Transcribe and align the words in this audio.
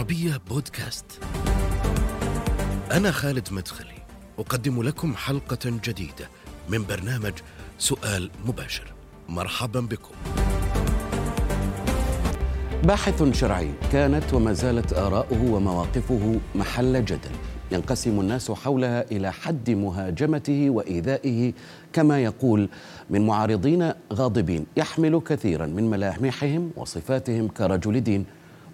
العربية 0.00 0.40
بودكاست. 0.48 1.04
أنا 2.92 3.10
خالد 3.10 3.48
مدخلي، 3.52 4.02
أقدم 4.38 4.82
لكم 4.82 5.14
حلقة 5.14 5.58
جديدة 5.64 6.28
من 6.68 6.86
برنامج 6.86 7.32
سؤال 7.78 8.30
مباشر. 8.46 8.92
مرحبا 9.28 9.80
بكم. 9.80 10.14
باحث 12.84 13.22
شرعي 13.32 13.72
كانت 13.92 14.34
وما 14.34 14.52
زالت 14.52 14.92
آراؤه 14.92 15.42
ومواقفه 15.42 16.40
محل 16.54 17.04
جدل 17.04 17.30
ينقسم 17.72 18.20
الناس 18.20 18.50
حولها 18.50 19.04
إلى 19.12 19.32
حد 19.32 19.70
مهاجمته 19.70 20.70
وإيذائه 20.70 21.52
كما 21.92 22.22
يقول 22.22 22.68
من 23.10 23.26
معارضين 23.26 23.92
غاضبين 24.12 24.66
يحمل 24.76 25.20
كثيرا 25.26 25.66
من 25.66 25.90
ملامحهم 25.90 26.70
وصفاتهم 26.76 27.48
كرجل 27.48 28.00
دين 28.00 28.24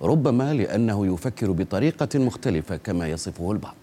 ربما 0.02 0.55
لأنه 0.55 1.14
يفكر 1.14 1.52
بطريقة 1.52 2.18
مختلفة 2.18 2.77
كما 2.77 3.09
يصفه 3.09 3.52
البعض. 3.52 3.74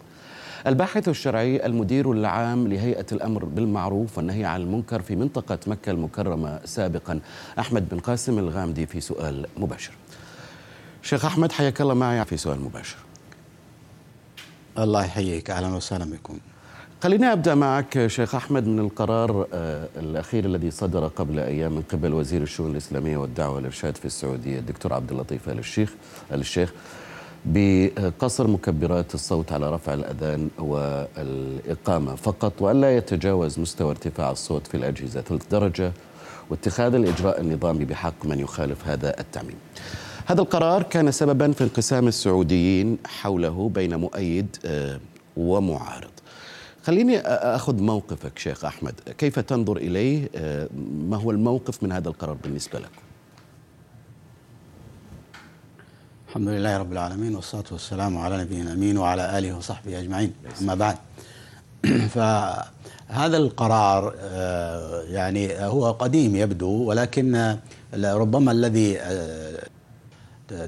الباحث 0.67 1.09
الشرعي 1.09 1.65
المدير 1.65 2.11
العام 2.11 2.67
لهيئة 2.67 3.05
الأمر 3.11 3.45
بالمعروف 3.45 4.17
والنهي 4.17 4.45
عن 4.45 4.61
المنكر 4.61 5.01
في 5.01 5.15
منطقة 5.15 5.59
مكة 5.67 5.91
المكرمة 5.91 6.59
سابقا 6.65 7.19
أحمد 7.59 7.89
بن 7.89 7.99
قاسم 7.99 8.39
الغامدي 8.39 8.85
في 8.85 9.01
سؤال 9.01 9.47
مباشر. 9.57 9.93
شيخ 11.01 11.25
أحمد 11.25 11.51
حياك 11.51 11.81
الله 11.81 11.93
معي 11.93 12.25
في 12.25 12.37
سؤال 12.37 12.59
مباشر. 12.59 12.97
الله 14.77 15.05
يحييك. 15.05 15.49
أهلا 15.49 15.75
وسهلا 15.75 16.05
بكم. 16.05 16.37
خليني 17.03 17.31
أبدأ 17.33 17.55
معك 17.55 18.07
شيخ 18.07 18.35
أحمد 18.35 18.67
من 18.67 18.79
القرار 18.79 19.47
آه، 19.53 19.87
الأخير 19.97 20.45
الذي 20.45 20.71
صدر 20.71 21.07
قبل 21.07 21.39
أيام 21.39 21.71
من 21.71 21.83
قبل 21.91 22.13
وزير 22.13 22.41
الشؤون 22.41 22.71
الإسلامية 22.71 23.17
والدعوة 23.17 23.55
والإرشاد 23.55 23.97
في 23.97 24.05
السعودية 24.05 24.59
الدكتور 24.59 24.93
عبد 24.93 25.11
اللطيف 25.11 25.49
آل 25.49 25.59
الشيخ 25.59 25.93
آل 26.31 26.39
الشيخ 26.39 26.73
بقصر 27.45 28.47
مكبرات 28.47 29.15
الصوت 29.15 29.51
على 29.51 29.71
رفع 29.71 29.93
الأذان 29.93 30.49
والإقامة 30.59 32.15
فقط 32.15 32.61
وألا 32.61 32.97
يتجاوز 32.97 33.59
مستوى 33.59 33.91
ارتفاع 33.91 34.31
الصوت 34.31 34.67
في 34.67 34.77
الأجهزة 34.77 35.21
ثلث 35.21 35.47
درجة 35.51 35.91
واتخاذ 36.49 36.93
الإجراء 36.95 37.41
النظامي 37.41 37.85
بحق 37.85 38.25
من 38.25 38.39
يخالف 38.39 38.87
هذا 38.87 39.19
التعميم. 39.19 39.57
هذا 40.25 40.41
القرار 40.41 40.83
كان 40.83 41.11
سببا 41.11 41.51
في 41.51 41.63
انقسام 41.63 42.07
السعوديين 42.07 42.97
حوله 43.05 43.71
بين 43.73 43.95
مؤيد 43.95 44.57
آه، 44.65 44.99
ومعارض. 45.37 46.13
خليني 46.83 47.19
أخذ 47.27 47.81
موقفك 47.81 48.39
شيخ 48.39 48.65
أحمد. 48.65 48.93
كيف 49.17 49.39
تنظر 49.39 49.77
إليه؟ 49.77 50.29
ما 51.09 51.17
هو 51.17 51.31
الموقف 51.31 51.83
من 51.83 51.91
هذا 51.91 52.09
القرار 52.09 52.37
بالنسبة 52.43 52.79
لكم 52.79 53.01
الحمد 56.27 56.47
لله 56.47 56.77
رب 56.77 56.91
العالمين 56.91 57.35
والصلاة 57.35 57.63
والسلام 57.71 58.17
على 58.17 58.37
نبينا 58.37 58.61
الأمين 58.61 58.97
وعلى 58.97 59.37
آله 59.37 59.57
وصحبه 59.57 59.99
أجمعين. 59.99 60.33
أما 60.61 60.75
بعد. 60.75 60.97
فهذا 62.15 63.37
القرار 63.37 64.15
يعني 65.09 65.59
هو 65.59 65.91
قديم 65.91 66.35
يبدو 66.35 66.83
ولكن 66.83 67.57
ربما 67.93 68.51
الذي 68.51 68.97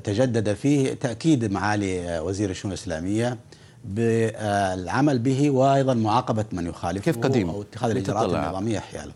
تجدد 0.03 0.53
فيه 0.53 0.93
تأكيد 0.93 1.51
معالي 1.51 2.19
وزير 2.19 2.49
الشؤون 2.49 2.71
الإسلامية 2.73 3.37
بالعمل 3.85 5.19
به 5.19 5.49
وأيضا 5.49 5.93
معاقبة 5.93 6.45
من 6.51 6.67
يخالفه 6.67 7.03
كيف 7.03 7.17
قديم؟ 7.17 7.49
أو 7.49 7.61
اتخاذ 7.61 7.91
الاجراءات 7.91 8.33
النظاميه 8.33 8.79
حياله. 8.79 9.11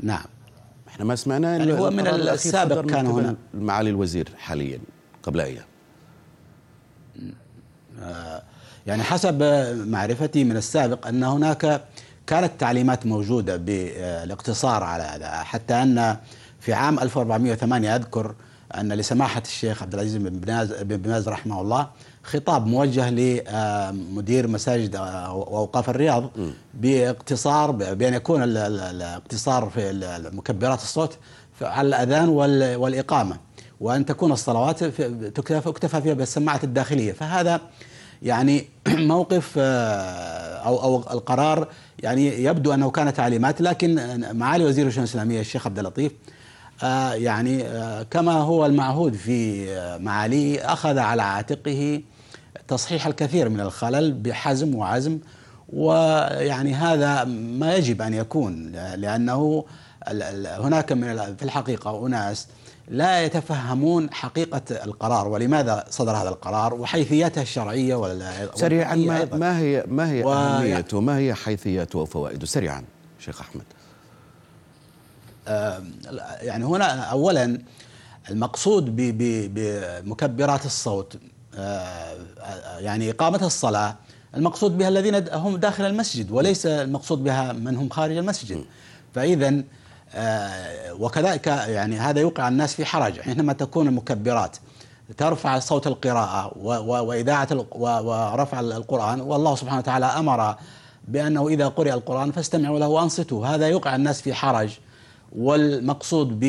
نعم. 0.00 0.24
إحنا 0.88 1.04
ما 1.04 1.16
سمعنا 1.16 1.56
يعني 1.56 1.72
هو 1.72 1.90
من 1.90 2.06
السابق 2.06 2.86
كان 2.86 3.06
هنا. 3.06 3.36
معالي 3.54 3.90
الوزير 3.90 4.28
حاليا 4.38 4.78
قبل 5.22 5.40
أيام. 5.40 5.64
آه، 8.02 8.42
يعني 8.86 9.02
حسب 9.02 9.42
معرفتي 9.86 10.44
من 10.44 10.56
السابق 10.56 11.06
أن 11.06 11.24
هناك 11.24 11.82
كانت 12.26 12.52
تعليمات 12.58 13.06
موجودة 13.06 13.56
بالاقتصار 13.56 14.84
على 14.84 15.02
هذا 15.02 15.30
حتى 15.30 15.74
أن 15.74 16.16
في 16.60 16.72
عام 16.72 16.98
1408 16.98 17.96
أذكر 17.96 18.34
أن 18.74 18.92
لسماحة 18.92 19.42
الشيخ 19.46 19.82
عبد 19.82 19.94
العزيز 19.94 20.16
بن 20.16 20.96
باز 20.96 21.28
رحمه 21.28 21.60
الله 21.60 21.88
خطاب 22.22 22.66
موجه 22.66 23.10
لمدير 23.10 24.48
مساجد 24.48 24.96
وأوقاف 24.96 25.90
الرياض 25.90 26.30
باقتصار 26.74 27.70
بأن 27.70 28.14
يكون 28.14 28.42
الاقتصار 28.42 29.70
في 29.70 30.30
مكبرات 30.32 30.82
الصوت 30.82 31.18
على 31.62 31.88
الأذان 31.88 32.28
والإقامة 32.78 33.36
وأن 33.80 34.06
تكون 34.06 34.32
الصلوات 34.32 34.84
تكتفى 34.84 36.02
فيها 36.02 36.14
بالسماعة 36.14 36.60
الداخلية. 36.64 37.12
فهذا 37.12 37.60
يعني 38.22 38.68
موقف 38.88 39.54
آه، 39.58 40.56
أو 40.56 40.82
أو 40.82 40.96
القرار 40.96 41.68
يعني 41.98 42.44
يبدو 42.44 42.74
أنه 42.74 42.90
كان 42.90 43.14
تعليمات 43.14 43.60
لكن 43.60 44.20
معالي 44.36 44.64
وزير 44.64 44.86
الشؤون 44.86 45.04
الإسلامية 45.04 45.40
الشيخ 45.40 45.66
عبد 45.66 45.78
اللطيف 45.78 46.12
آه، 46.12 46.37
يعني 47.14 47.64
آه، 47.64 48.02
كما 48.02 48.32
هو 48.32 48.66
المعهود 48.66 49.14
في 49.14 49.66
معاليه 50.00 50.72
أخذ 50.72 50.98
على 50.98 51.22
عاتقه 51.22 52.02
تصحيح 52.68 53.06
الكثير 53.06 53.48
من 53.48 53.60
الخلل 53.60 54.12
بحزم 54.12 54.74
وعزم 54.74 55.18
ويعني 55.68 56.74
هذا 56.74 57.24
ما 57.24 57.74
يجب 57.74 58.02
أن 58.02 58.14
يكون 58.14 58.72
لأنه 58.72 59.64
هناك 60.44 60.92
من 60.92 61.36
في 61.36 61.42
الحقيقة 61.42 62.06
أناس 62.06 62.48
لا 62.88 63.24
يتفهمون 63.24 64.12
حقيقة 64.12 64.62
القرار 64.70 65.28
ولماذا 65.28 65.84
صدر 65.90 66.12
هذا 66.12 66.28
القرار 66.28 66.74
وحيثياته 66.74 67.42
الشرعية 67.42 67.94
ولا 67.94 68.48
سريعا 68.54 68.94
ما, 68.94 69.24
ما 69.24 69.58
هي 69.58 69.84
ما 69.88 70.10
هي 70.10 70.24
أهميته 70.24 71.00
ما 71.00 71.18
هي 71.18 71.34
حيثياته 71.34 71.98
وفوائده؟ 71.98 72.46
سريعا 72.46 72.84
شيخ 73.18 73.40
أحمد. 73.40 73.77
يعني 76.40 76.64
هنا 76.64 76.84
أولا 76.84 77.58
المقصود 78.30 78.96
بمكبرات 78.96 80.66
الصوت 80.66 81.16
آه، 81.54 82.16
يعني 82.78 83.10
إقامة 83.10 83.46
الصلاة 83.46 83.96
المقصود 84.36 84.78
بها 84.78 84.88
الذين 84.88 85.28
هم 85.32 85.56
داخل 85.56 85.84
المسجد 85.84 86.30
وليس 86.30 86.66
المقصود 86.66 87.24
بها 87.24 87.52
من 87.52 87.76
هم 87.76 87.88
خارج 87.88 88.16
المسجد. 88.16 88.64
فإذا 89.14 89.62
آه، 90.14 90.92
وكذلك 90.92 91.46
يعني 91.46 91.98
هذا 91.98 92.20
يوقع 92.20 92.48
الناس 92.48 92.74
في 92.74 92.84
حرج 92.84 93.20
حينما 93.20 93.52
تكون 93.52 93.88
المكبرات 93.88 94.56
ترفع 95.16 95.58
صوت 95.58 95.86
القراءة 95.86 96.58
وإذاعة 97.02 97.48
ورفع 97.72 98.60
القرآن 98.60 99.20
والله 99.20 99.54
سبحانه 99.54 99.78
وتعالى 99.78 100.06
أمر 100.06 100.56
بأنه 101.08 101.48
إذا 101.48 101.68
قرئ 101.68 101.92
القرآن 101.92 102.32
فاستمعوا 102.32 102.78
له 102.78 102.88
وأنصتوا. 102.88 103.46
هذا 103.46 103.68
يوقع 103.68 103.96
الناس 103.96 104.22
في 104.22 104.34
حرج. 104.34 104.78
والمقصود 105.36 106.40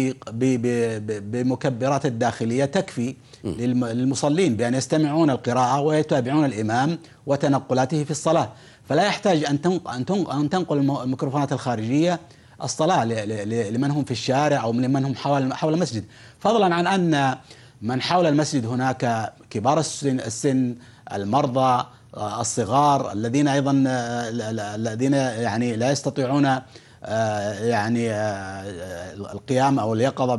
بمكبرات 1.31 2.05
الداخلية 2.05 2.65
تكفي 2.65 3.15
للمصلين 3.43 4.55
بأن 4.55 4.73
يستمعون 4.73 5.29
القراءة 5.29 5.81
ويتابعون 5.81 6.45
الإمام 6.45 6.99
وتنقلاته 7.25 8.03
في 8.03 8.11
الصلاة. 8.11 8.49
فلا 8.89 9.03
يحتاج 9.03 9.45
أن 9.45 10.49
تنقل 10.49 10.77
الميكروفونات 10.77 11.53
الخارجية 11.53 12.19
الصلاة 12.63 13.05
لمن 13.71 13.91
هم 13.91 14.03
في 14.03 14.11
الشارع 14.11 14.63
أو 14.63 14.73
لمن 14.73 15.05
هم 15.05 15.15
حول 15.15 15.53
حول 15.53 15.73
المسجد. 15.73 16.03
فضلا 16.39 16.75
عن 16.75 16.87
أن 16.87 17.37
من 17.81 18.01
حول 18.01 18.25
المسجد 18.25 18.65
هناك 18.65 19.33
كبار 19.49 19.79
السن, 19.79 20.19
السن 20.19 20.75
المرضى 21.13 21.85
الصغار 22.17 23.11
الذين 23.11 23.47
أيضا 23.47 23.83
الذين 24.75 25.13
يعني 25.13 25.75
لا 25.75 25.91
يستطيعون 25.91 26.45
آه، 26.45 26.63
يعني 27.01 28.11
آه، 28.11 29.13
القيام 29.13 29.79
أو 29.79 29.93
اليقظة 29.93 30.35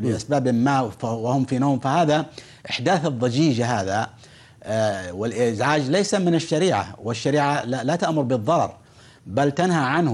لأسباب 0.00 0.48
ما 0.48 0.90
وهم 1.02 1.44
في 1.44 1.58
نوم. 1.58 1.78
فهذا 1.78 2.26
إحداث 2.70 3.06
الضجيج 3.06 3.62
هذا 3.62 4.08
آه، 4.64 5.12
والإزعاج 5.12 5.90
ليس 5.90 6.14
من 6.14 6.34
الشريعة 6.34 6.94
والشريعة 7.02 7.64
لا 7.64 7.96
تأمر 7.96 8.22
بالضرر 8.22 8.76
بل 9.26 9.50
تنهى 9.50 9.84
عنه. 9.84 10.12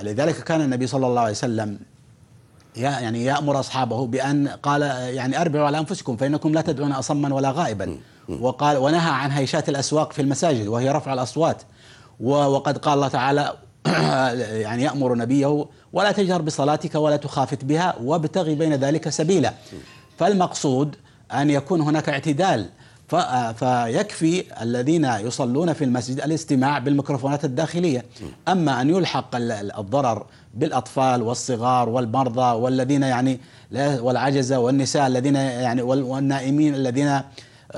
ولذلك 0.00 0.44
كان 0.44 0.60
النبي 0.60 0.86
صلى 0.86 1.06
الله 1.06 1.20
عليه 1.20 1.30
وسلم 1.30 1.78
يعني 2.76 3.24
يأمر 3.24 3.60
أصحابه 3.60 4.06
بأن 4.06 4.48
قال 4.48 4.82
يعني 5.14 5.40
أربعوا 5.40 5.66
على 5.66 5.78
أنفسكم 5.78 6.16
فإنكم 6.16 6.52
لا 6.52 6.60
تدعون 6.60 6.92
أصما 6.92 7.34
ولا 7.34 7.50
غائبا. 7.50 7.98
وقال 8.28 8.76
ونهى 8.76 9.10
عن 9.10 9.30
هيشات 9.30 9.68
الأسواق 9.68 10.12
في 10.12 10.22
المساجد 10.22 10.66
وهي 10.66 10.90
رفع 10.90 11.12
الأصوات. 11.12 11.62
وقد 12.20 12.78
قال 12.78 12.94
الله 12.94 13.08
تعالى 13.08 13.54
يعني 14.66 14.82
يأمر 14.82 15.14
نبيه 15.14 15.66
ولا 15.92 16.12
تجهر 16.12 16.42
بصلاتك 16.42 16.94
ولا 16.94 17.16
تخافت 17.16 17.64
بها 17.64 17.96
وابتغي 18.02 18.54
بين 18.54 18.74
ذلك 18.74 19.08
سبيلا. 19.08 19.54
فالمقصود 20.18 20.96
أن 21.32 21.50
يكون 21.50 21.80
هناك 21.80 22.08
اعتدال. 22.08 22.68
فيكفي 23.54 24.44
الذين 24.62 25.04
يصلون 25.04 25.72
في 25.72 25.84
المسجد 25.84 26.20
الاستماع 26.20 26.78
بالميكروفونات 26.78 27.44
الداخلية. 27.44 28.04
أما 28.48 28.80
أن 28.80 28.90
يلحق 28.90 29.28
الضرر 29.78 30.26
بالأطفال 30.54 31.22
والصغار 31.22 31.88
والمرضى 31.88 32.56
والذين 32.56 33.02
يعني 33.02 33.40
والعجزة 33.72 34.58
والنساء 34.58 35.06
الذين 35.06 35.34
يعني 35.36 35.82
والنائمين 35.82 36.74
الذين 36.74 37.20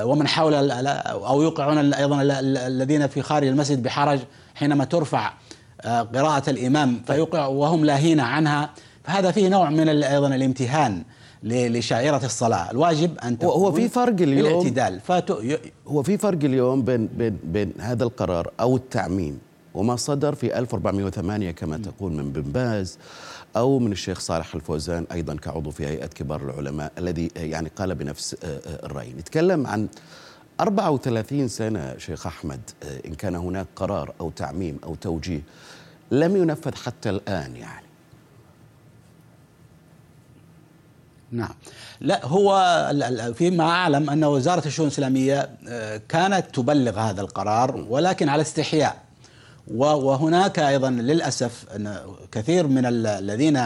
ومن 0.01 0.29
حول 0.29 0.55
أو 0.71 1.43
يوقعون 1.43 1.95
أيضا 1.95 2.23
الذين 2.23 3.07
في 3.07 3.23
خارج 3.23 3.47
المسجد 3.47 3.83
بحرج 3.83 4.21
حينما 4.55 4.85
ترفع. 4.85 5.33
قراءة 5.85 6.51
الإمام 6.51 7.03
فيوقع 7.07 7.47
وهم 7.47 7.85
لاهين 7.85 8.21
عنها. 8.21 8.71
فهذا 9.05 9.31
فيه 9.31 9.49
نوع 9.49 9.71
من 9.71 9.89
أيضا 9.89 10.35
الامتهان 10.35 11.03
لشعيرة 11.43 12.25
الصلاة. 12.25 12.71
الواجب 12.71 13.19
أن 13.19 13.39
تكون 13.39 13.51
هو 13.51 13.73
في 13.73 13.89
فرق 13.89 14.23
اليوم؟ 14.23 14.61
الاعتدال 14.61 15.01
هو 15.87 16.03
في 16.03 16.19
فرق 16.19 16.39
اليوم 16.45 16.83
بين 16.83 17.07
بين 17.07 17.39
بين 17.45 17.73
هذا 17.79 18.05
القرار 18.05 18.51
أو 18.61 18.77
التعميم 18.77 19.39
وما 19.75 19.97
صدر 19.97 20.35
في 20.35 20.59
1408 20.59 21.51
كما 21.51 21.77
تقول 21.77 22.13
من 22.13 22.33
بن 22.33 22.43
باز 22.43 22.99
أو 23.57 23.79
من 23.79 23.93
الشيخ 23.93 24.21
صالح 24.21 24.55
الفوزان 24.55 25.07
أيضا 25.13 25.35
كعضو 25.35 25.71
في 25.71 25.87
هيئة 25.87 26.07
كبار 26.07 26.43
العلماء 26.43 26.93
الذي 26.99 27.31
يعني 27.37 27.71
قال 27.77 27.95
بنفس 27.95 28.37
آه، 28.45 28.47
آه، 28.47 28.87
الرأي. 28.87 29.13
نتكلم 29.13 29.67
عن 29.67 29.89
34 30.63 31.49
سنة 31.49 31.99
شيخ 31.99 32.27
أحمد 32.27 32.61
آه، 32.83 33.01
إن 33.07 33.15
كان 33.15 33.35
هناك 33.35 33.67
قرار 33.77 34.15
أو 34.21 34.31
تعميم 34.31 34.79
أو 34.85 34.95
توجيه 34.95 35.41
لم 36.11 36.37
ينفذ 36.37 36.75
حتى 36.75 37.11
الآن 37.11 37.57
يعني. 37.57 37.87
نعم. 41.31 41.55
لا 42.01 42.27
هو 42.27 42.53
فيما 43.35 43.65
أعلم 43.65 44.11
أن 44.11 44.25
وزارة 44.25 44.67
الشؤون 44.67 44.89
الإسلامية 44.89 45.51
كانت 46.09 46.45
تبلغ 46.55 46.99
هذا 46.99 47.21
القرار 47.21 47.87
ولكن 47.89 48.29
على 48.29 48.43
استحياء. 48.43 49.03
وهناك 49.69 50.59
أيضا 50.59 50.91
للأسف 50.91 51.67
أن 51.77 51.99
كثير 52.33 52.67
من 52.67 52.87
الذين 52.87 53.57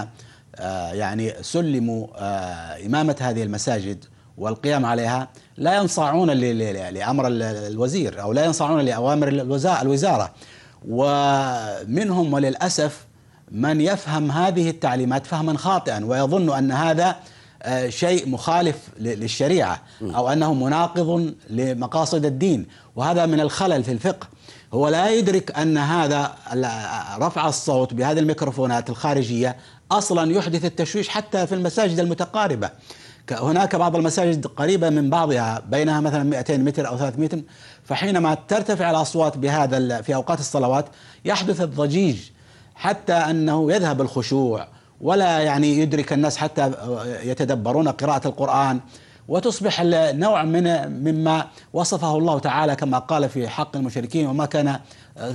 آه، 0.58 0.93
يعني 0.93 1.32
سلموا 1.43 2.06
آه، 2.16 2.87
إمامة 2.87 3.16
هذه 3.20 3.43
المساجد 3.43 4.04
والقيام 4.37 4.87
عليها 4.87 5.28
لا 5.58 5.76
ينصاعون 5.76 6.31
لأمر 6.31 7.26
الوزير 7.29 8.23
أو 8.23 8.32
لا 8.32 8.44
ينصاعون 8.44 8.81
لأوامر 8.81 9.29
الوزارة. 9.29 10.31
ومنهم 10.88 12.32
وللأسف 12.32 13.06
من 13.50 13.81
يفهم 13.81 14.31
هذه 14.31 14.70
التعليمات 14.70 15.26
فهما 15.26 15.58
خاطئا 15.58 16.05
ويظن 16.05 16.56
أن 16.56 16.73
هذا 16.73 17.17
آه، 17.62 17.88
شيء 17.88 18.29
مخالف 18.29 18.76
للشريعة 19.00 19.82
أو 20.03 20.29
أنه 20.29 20.55
مناقض 20.55 21.35
لمقاصد 21.50 22.25
الدين. 22.25 22.67
وهذا 22.97 23.26
من 23.26 23.41
الخلل 23.41 23.85
في 23.85 23.93
الفقه. 23.93 24.29
هو 24.75 24.88
لا 24.88 25.11
يدرك 25.11 25.58
أن 25.58 25.79
هذا 25.79 26.35
رفع 27.19 27.49
الصوت 27.49 27.94
بهذه 27.94 28.19
الميكروفونات 28.19 28.91
الخارجية 28.91 29.56
أصلا 29.91 30.32
يحدث 30.32 30.64
التشويش 30.64 31.08
حتى 31.08 31.47
في 31.47 31.55
المساجد 31.55 32.00
المتقاربة. 32.00 32.70
هناك 33.32 33.76
بعض 33.76 33.96
المساجد 33.96 34.46
قريبة 34.46 34.90
من 34.90 35.11
بعضها 35.11 35.62
بينها 35.69 36.00
مثلا 36.00 36.23
200 36.23 36.56
متر 36.56 36.88
أو 36.88 36.96
300 36.96 37.25
متر 37.26 37.43
فحينما 37.84 38.37
ترتفع 38.49 38.90
الأصوات 38.90 39.38
بهذا 39.38 40.02
في 40.02 40.14
أوقات 40.14 40.40
الصلوات 40.40 40.87
يحدث 41.25 41.61
الضجيج 41.61 42.17
حتى 42.75 43.12
أنه 43.12 43.73
يذهب 43.73 44.00
الخشوع 44.00 44.69
ولا 45.00 45.38
يعني 45.40 45.78
يدرك 45.78 46.12
الناس 46.12 46.37
حتى 46.37 46.73
يتدبرون 47.23 47.88
قراءة 47.88 48.28
القرآن 48.28 48.81
وتصبح 49.29 49.82
نوع 50.14 50.43
من 50.44 50.64
مما 51.05 51.46
وصفه 51.72 52.17
الله 52.17 52.38
تعالى 52.38 52.76
كما 52.76 52.99
قال 52.99 53.29
في 53.29 53.49
حق 53.49 53.76
المشركين 53.76 54.26
وما 54.26 54.46
كان 54.46 54.81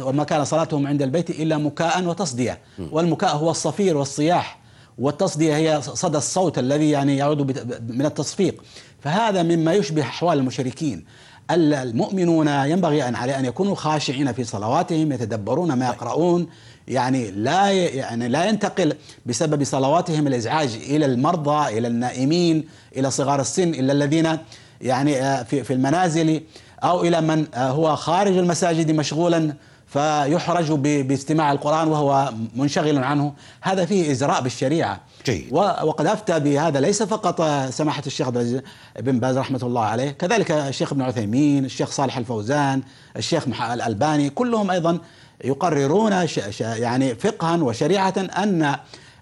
وما 0.02 0.24
كان 0.24 0.46
صلاتهم 0.46 0.88
عند 0.88 1.02
البيت 1.02 1.30
إلا 1.30 1.58
مكاء 1.58 2.04
وتصدية. 2.04 2.60
والمكاء 2.92 3.36
هو 3.36 3.52
الصفير 3.52 3.98
والصياح. 3.98 4.61
والتصدية 5.02 5.56
هي 5.56 5.82
صدى 5.82 6.18
الصوت 6.18 6.60
الذي 6.60 6.90
يعني 6.90 7.18
يعود 7.18 7.42
من 7.90 8.06
التصفيق. 8.06 8.64
فهذا 9.00 9.44
مما 9.44 9.74
يشبه 9.74 10.02
أحوال 10.02 10.40
المشركين. 10.40 11.06
المؤمنون 11.52 12.48
ينبغي 12.48 13.08
ان 13.08 13.16
عليه 13.16 13.40
أن 13.40 13.46
يكونوا 13.46 13.76
خاشعين 13.76 14.34
في 14.34 14.44
صلواتهم 14.44 15.12
يتدبرون 15.12 15.74
ما 15.74 15.86
يقرؤون. 15.86 16.48
يعني 16.88 17.32
لا 17.32 17.72
يعني 17.72 18.28
لا 18.28 18.46
ينتقل 18.46 18.96
بسبب 19.26 19.64
صلواتهم 19.64 20.28
الإزعاج 20.28 20.76
إلى 20.76 21.06
المرضى 21.06 21.78
إلى 21.78 21.88
النائمين 21.88 22.68
إلى 22.98 23.12
صغار 23.12 23.42
السن 23.42 23.70
إلى 23.70 23.92
الذين 23.92 24.38
يعني 24.82 25.22
آه، 25.22 25.44
في 25.44 25.64
في 25.64 25.74
المنازل 25.74 26.42
أو 26.84 27.02
إلى 27.02 27.22
من 27.22 27.46
آه، 27.54 27.70
هو 27.70 27.96
خارج 27.96 28.38
المساجد 28.38 28.92
مشغولا 28.92 29.54
فيحرج 29.94 30.72
باستماع 30.82 31.52
القرآن 31.52 31.88
وهو 31.88 32.34
منشغل 32.56 32.98
عنه. 32.98 33.34
هذا 33.62 33.86
فيه 33.86 34.12
إزراء 34.12 34.42
بالشريعة. 34.42 35.00
جيد. 35.26 35.54
وقد 35.54 36.06
أفتى 36.06 36.40
بهذا 36.40 36.80
ليس 36.80 37.04
فقط 37.04 37.42
سماحة 37.70 38.04
الشيخ 38.08 38.30
بن 39.00 39.20
باز 39.20 39.38
رحمة 39.38 39.60
الله 39.64 39.82
عليه 39.82 40.12
كذلك 40.12 40.52
الشيخ 40.52 40.92
ابن 40.92 41.02
عثيمين 41.02 41.66
الشيخ 41.66 41.92
صالح 41.92 42.18
الفوزان 42.18 42.82
الشيخ 43.18 43.48
الألباني 43.72 44.30
كلهم 44.30 44.72
أيضا 44.72 45.00
يقررون 45.44 46.28
يعني 46.60 47.16
فقها 47.16 47.64
وشريعة 47.64 48.14
أن 48.18 48.76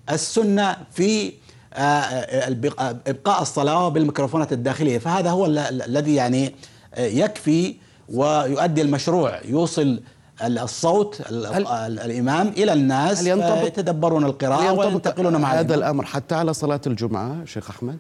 السنة 0.10 0.78
في 0.92 1.34
آه، 1.74 1.80
آه، 1.80 2.96
إبقاء 3.08 3.42
الصلاة 3.42 3.90
بالميكروفونات 3.90 4.54
الداخلية. 4.54 4.98
فهذا 4.98 5.30
هو 5.30 5.46
الذي 5.46 6.16
يعني 6.16 6.56
يكفي 6.98 7.76
ويؤدي 8.10 8.82
المشروع. 8.82 9.40
يوصل 9.46 10.02
الصوت 10.42 11.22
الإمام 11.30 12.48
إلى 12.48 12.74
الناس 12.74 13.22
هل 13.22 13.28
ينطبق 13.28 13.68
يتدبرون 13.68 14.26
القراءة 14.26 14.72
وينتقلون 14.72 15.36
مع 15.36 15.54
هذا 15.54 15.76
الأمر 15.76 16.06
حتى 16.06 16.36
على 16.36 16.54
صلاة 16.54 16.82
الجمعة 16.88 17.46
شيخ 17.46 17.70
أحمد؟ 17.70 17.98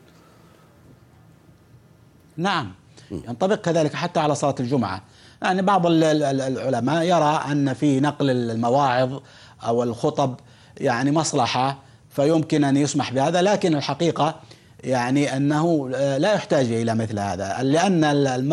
نعم. 2.38 2.72
ينطبق 3.12 3.56
كذلك 3.56 3.94
حتى 3.94 4.20
على 4.20 4.36
صلاة 4.36 4.56
الجمعة. 4.60 5.02
يعني 5.42 5.62
بعض 5.62 5.86
العلماء 5.86 7.04
يرى 7.04 7.44
أن 7.52 7.74
في 7.74 8.00
نقل 8.00 8.30
المواعظ 8.30 9.20
أو 9.64 9.84
الخطب 9.84 10.36
يعني 10.78 11.12
مصلحة 11.12 11.78
فيمكن 12.10 12.64
أن 12.64 12.78
يسمح 12.78 13.14
بهذا 13.14 13.42
لكن 13.42 13.76
الحقيقة 13.76 14.36
يعني 14.84 15.38
أنه 15.38 15.90
لا 15.90 16.34
يحتاج 16.34 16.72
إلى 16.72 16.96
مثل 16.96 17.20
هذا 17.20 17.64
لأن 17.64 18.04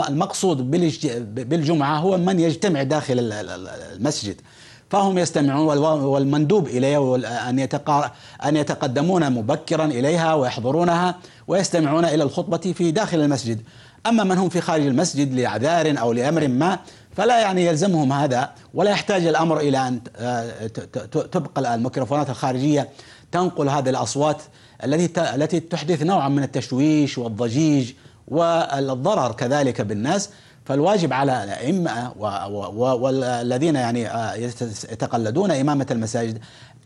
المقصود 0.08 0.70
بالجمعة 1.34 1.98
هو 1.98 2.18
من 2.18 2.40
يجتمع 2.40 2.82
داخل 2.82 3.32
المسجد. 3.94 4.40
فهم 4.90 5.18
يستمعون 5.18 5.78
والمندوب 5.78 6.66
إليه 6.66 7.16
أن 7.48 7.68
أن 8.44 8.56
يتقدمون 8.56 9.32
مبكرا 9.32 9.84
إليها 9.84 10.34
ويحضرونها 10.34 11.14
ويستمعون 11.48 12.04
إلى 12.04 12.22
الخطبة 12.22 12.72
في 12.72 12.90
داخل 12.90 13.20
المسجد. 13.20 13.60
أما 14.06 14.24
من 14.24 14.38
هم 14.38 14.48
في 14.48 14.60
خارج 14.60 14.86
المسجد 14.86 15.34
لاعذار 15.34 15.94
أو 16.00 16.12
لأمر 16.12 16.48
ما 16.48 16.78
فلا 17.16 17.40
يعني 17.40 17.66
يلزمهم 17.66 18.12
هذا 18.12 18.50
ولا 18.74 18.90
يحتاج 18.90 19.26
الأمر 19.26 19.60
إلى 19.60 19.88
أن 19.88 20.00
آه، 20.16 20.66
تبقى 21.32 21.74
الميكروفونات 21.74 22.30
الخارجية 22.30 22.88
تنقل 23.32 23.68
هذه 23.68 23.90
الأصوات 23.90 24.42
التي 24.84 25.34
التي 25.34 25.60
تحدث 25.60 26.02
نوعا 26.02 26.28
من 26.28 26.42
التشويش 26.42 27.18
والضجيج 27.18 27.92
والضرر 28.28 29.32
كذلك 29.32 29.80
بالناس. 29.80 30.30
فالواجب 30.64 31.12
على 31.12 31.44
الأئمة 31.44 32.12
والذين 33.02 33.74
يعني 33.74 34.10
آه، 34.10 34.34
يتقلدون 34.92 35.50
إمامة 35.50 35.86
المساجد 35.90 36.38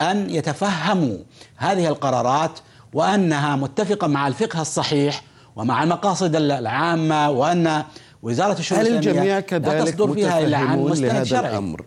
أن 0.02 0.30
يتفهموا 0.30 1.16
هذه 1.56 1.88
القرارات 1.88 2.59
وأنها 2.92 3.56
متفقة 3.56 4.06
مع 4.06 4.28
الفقه 4.28 4.61
الصحيح 4.61 5.23
ومع 5.56 5.82
المقاصد 5.82 6.37
العامة 6.37 7.30
وأن 7.30 7.85
وزارة 8.23 8.59
الشؤون 8.59 8.81
هل 8.81 8.97
الجميع 8.97 9.41
كذلك 9.41 10.00
متفهمون 10.00 10.93
لهذا 10.93 11.25
شرعي. 11.25 11.50
الأمر 11.50 11.85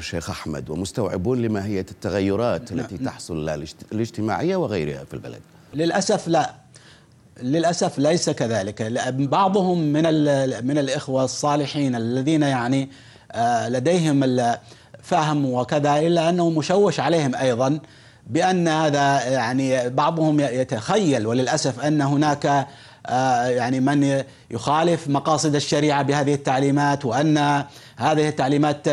شيخ 0.00 0.30
أحمد 0.30 0.70
ومستوعبون 0.70 1.42
لماهيه 1.42 1.86
التغيرات 1.90 2.72
نعم. 2.72 2.84
التي 2.84 2.98
تحصل 2.98 3.64
الاجتماعية 3.92 4.56
وغيرها 4.56 5.04
في 5.04 5.14
البلد؟ 5.14 5.40
للأسف 5.74 6.28
لا 6.28 6.54
للأسف 7.42 7.98
ليس 7.98 8.30
كذلك 8.30 8.82
بعضهم 9.12 9.78
من 9.78 10.02
من 10.66 10.78
الإخوة 10.78 11.24
الصالحين 11.24 11.94
الذين 11.94 12.42
يعني 12.42 12.88
لديهم 13.68 14.24
الفهم 14.24 15.46
وكذا 15.46 15.98
إلا 15.98 16.28
أنه 16.28 16.50
مشوش 16.50 17.00
عليهم 17.00 17.34
أيضا 17.34 17.78
بأن 18.26 18.68
هذا 18.68 19.24
يعني 19.24 19.88
بعضهم 19.88 20.40
يتخيل 20.40 21.26
وللأسف 21.26 21.80
أن 21.80 22.00
هناك 22.00 22.66
يعني 23.48 23.80
من 23.80 24.22
يخالف 24.50 25.08
مقاصد 25.08 25.54
الشريعة 25.54 26.02
بهذه 26.02 26.34
التعليمات 26.34 27.04
وأن 27.04 27.64
هذه 27.96 28.28
التعليمات 28.28 28.88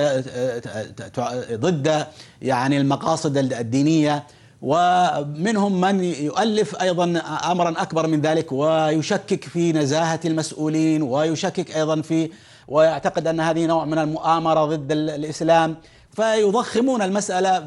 ضد 1.53 2.07
يعني 2.41 2.77
المقاصد 2.77 3.37
الدينية. 3.37 4.23
ومنهم 4.61 5.81
من 5.81 6.03
يؤلف 6.03 6.81
أيضا 6.81 7.21
امرا 7.51 7.69
أكبر 7.81 8.07
من 8.07 8.21
ذلك 8.21 8.51
ويشكك 8.51 9.43
في 9.43 9.73
نزاهة 9.73 10.19
المسؤولين 10.25 11.01
ويشكك 11.01 11.75
أيضا 11.75 12.01
في 12.01 12.29
ويعتقد 12.67 13.27
أن 13.27 13.39
هذه 13.39 13.65
نوع 13.65 13.85
من 13.85 13.97
المؤامرة 13.97 14.65
ضد 14.65 14.91
الإسلام. 14.91 15.75
فيضخمون 16.15 17.01
المسألة 17.01 17.59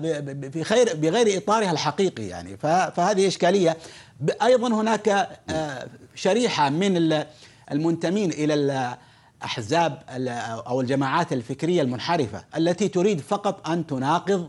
في 0.51 0.65
خير 0.65 0.97
بغير 0.97 1.39
إطارها 1.39 1.71
الحقيقي 1.71 2.27
يعني. 2.27 2.57
فهذه 2.57 3.27
إشكالية. 3.27 3.77
أيضا 4.43 4.69
هناك 4.69 5.09
آه، 5.51 5.87
شريحة 6.15 6.71
من 6.71 7.25
المنتمين 7.73 8.31
إلى 8.31 8.97
احزاب 9.45 10.03
أو 10.67 10.81
الجماعات 10.81 11.33
الفكرية 11.33 11.83
المنحرفة 11.83 12.45
التي 12.57 12.89
تريد 12.89 13.21
فقط 13.21 13.69
أن 13.69 13.87
تناقض 13.87 14.49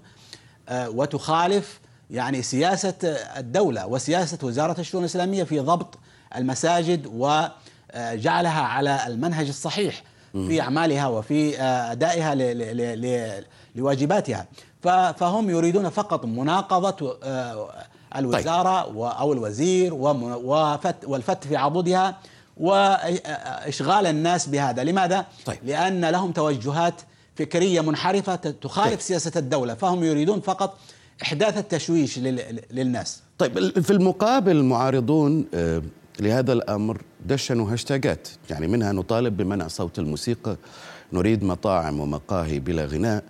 آه، 0.69 0.89
وتخالف 0.89 1.79
يعني 2.09 2.41
سياسة 2.41 2.95
الدولة 3.37 3.87
وسياسة 3.87 4.37
وزارة 4.43 4.79
الشؤون 4.79 5.03
الإسلامية 5.03 5.43
في 5.43 5.59
ضبط 5.59 5.99
المساجد 6.35 7.05
وجعلها 7.05 8.61
على 8.61 9.07
المنهج 9.07 9.47
الصحيح 9.47 10.03
في 10.33 10.61
أعمالها 10.61 11.07
وفي 11.07 11.61
آه، 11.61 11.91
أدائها 11.91 12.35
لواجباتها 13.77 14.47
فهم 15.13 15.49
يريدون 15.49 15.89
فقط 15.89 16.25
مناقضة 16.25 17.17
آه، 17.23 17.69
الوزارة 18.15 18.81
طيب. 18.81 18.97
أو 18.97 19.33
الوزير 19.33 19.93
والفت 21.03 21.43
في 21.47 21.55
عضدها 21.55 22.17
واشغال 22.57 24.05
الناس 24.05 24.47
بهذا 24.49 24.83
لماذا 24.83 25.25
طيب. 25.45 25.57
لأن 25.63 26.05
لهم 26.05 26.31
توجهات 26.31 27.01
فكرية 27.35 27.81
منحرفة 27.81 28.35
تخالف 28.35 28.89
طيب. 28.89 28.99
سياسة 28.99 29.31
الدولة 29.35 29.73
فهم 29.73 30.03
يريدون 30.03 30.41
فقط 30.41 30.77
إحداث 31.23 31.57
التشويش 31.57 32.19
للناس 32.71 33.21
طيب 33.37 33.79
في 33.79 33.91
المقابل 33.91 34.51
المعارضون 34.51 35.45
آه، 35.53 35.81
لهذا 36.19 36.53
الأمر 36.53 37.01
دشنوا 37.25 37.73
هاشتاجات 37.73 38.27
يعني 38.49 38.67
منها 38.67 38.91
نطالب 38.91 39.37
بمنع 39.37 39.67
صوت 39.67 39.99
الموسيقى 39.99 40.57
نريد 41.13 41.43
مطاعم 41.43 41.99
ومقاهي 41.99 42.59
بلا 42.59 42.85
غناء 42.85 43.23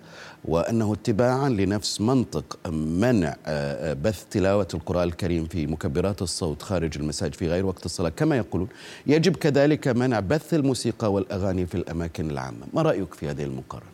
وأنه 0.44 0.92
اتباعا 0.92 1.48
لنفس 1.48 2.00
منطق 2.00 2.68
منع 2.70 3.28
آه، 3.46 3.90
آه، 3.90 3.92
بث 3.92 4.24
تلاوة 4.30 4.68
القرآن 4.74 5.08
الكريم 5.08 5.46
في 5.46 5.66
مكبرات 5.66 6.22
الصوت 6.22 6.62
خارج 6.62 6.98
المساجد 6.98 7.34
في 7.34 7.48
غير 7.48 7.66
وقت 7.66 7.84
الصلاة. 7.84 8.08
كما 8.08 8.36
يقولون 8.36 8.68
يجب 9.06 9.36
كذلك 9.36 9.88
منع 9.88 10.20
بث 10.20 10.54
الموسيقى 10.54 11.12
والأغاني 11.12 11.66
في 11.66 11.74
الأماكن 11.74 12.30
العامة. 12.30 12.66
ما 12.72 12.82
رأيك 12.82 13.14
في 13.14 13.30
هذه 13.30 13.44
المقارنة؟ 13.44 13.88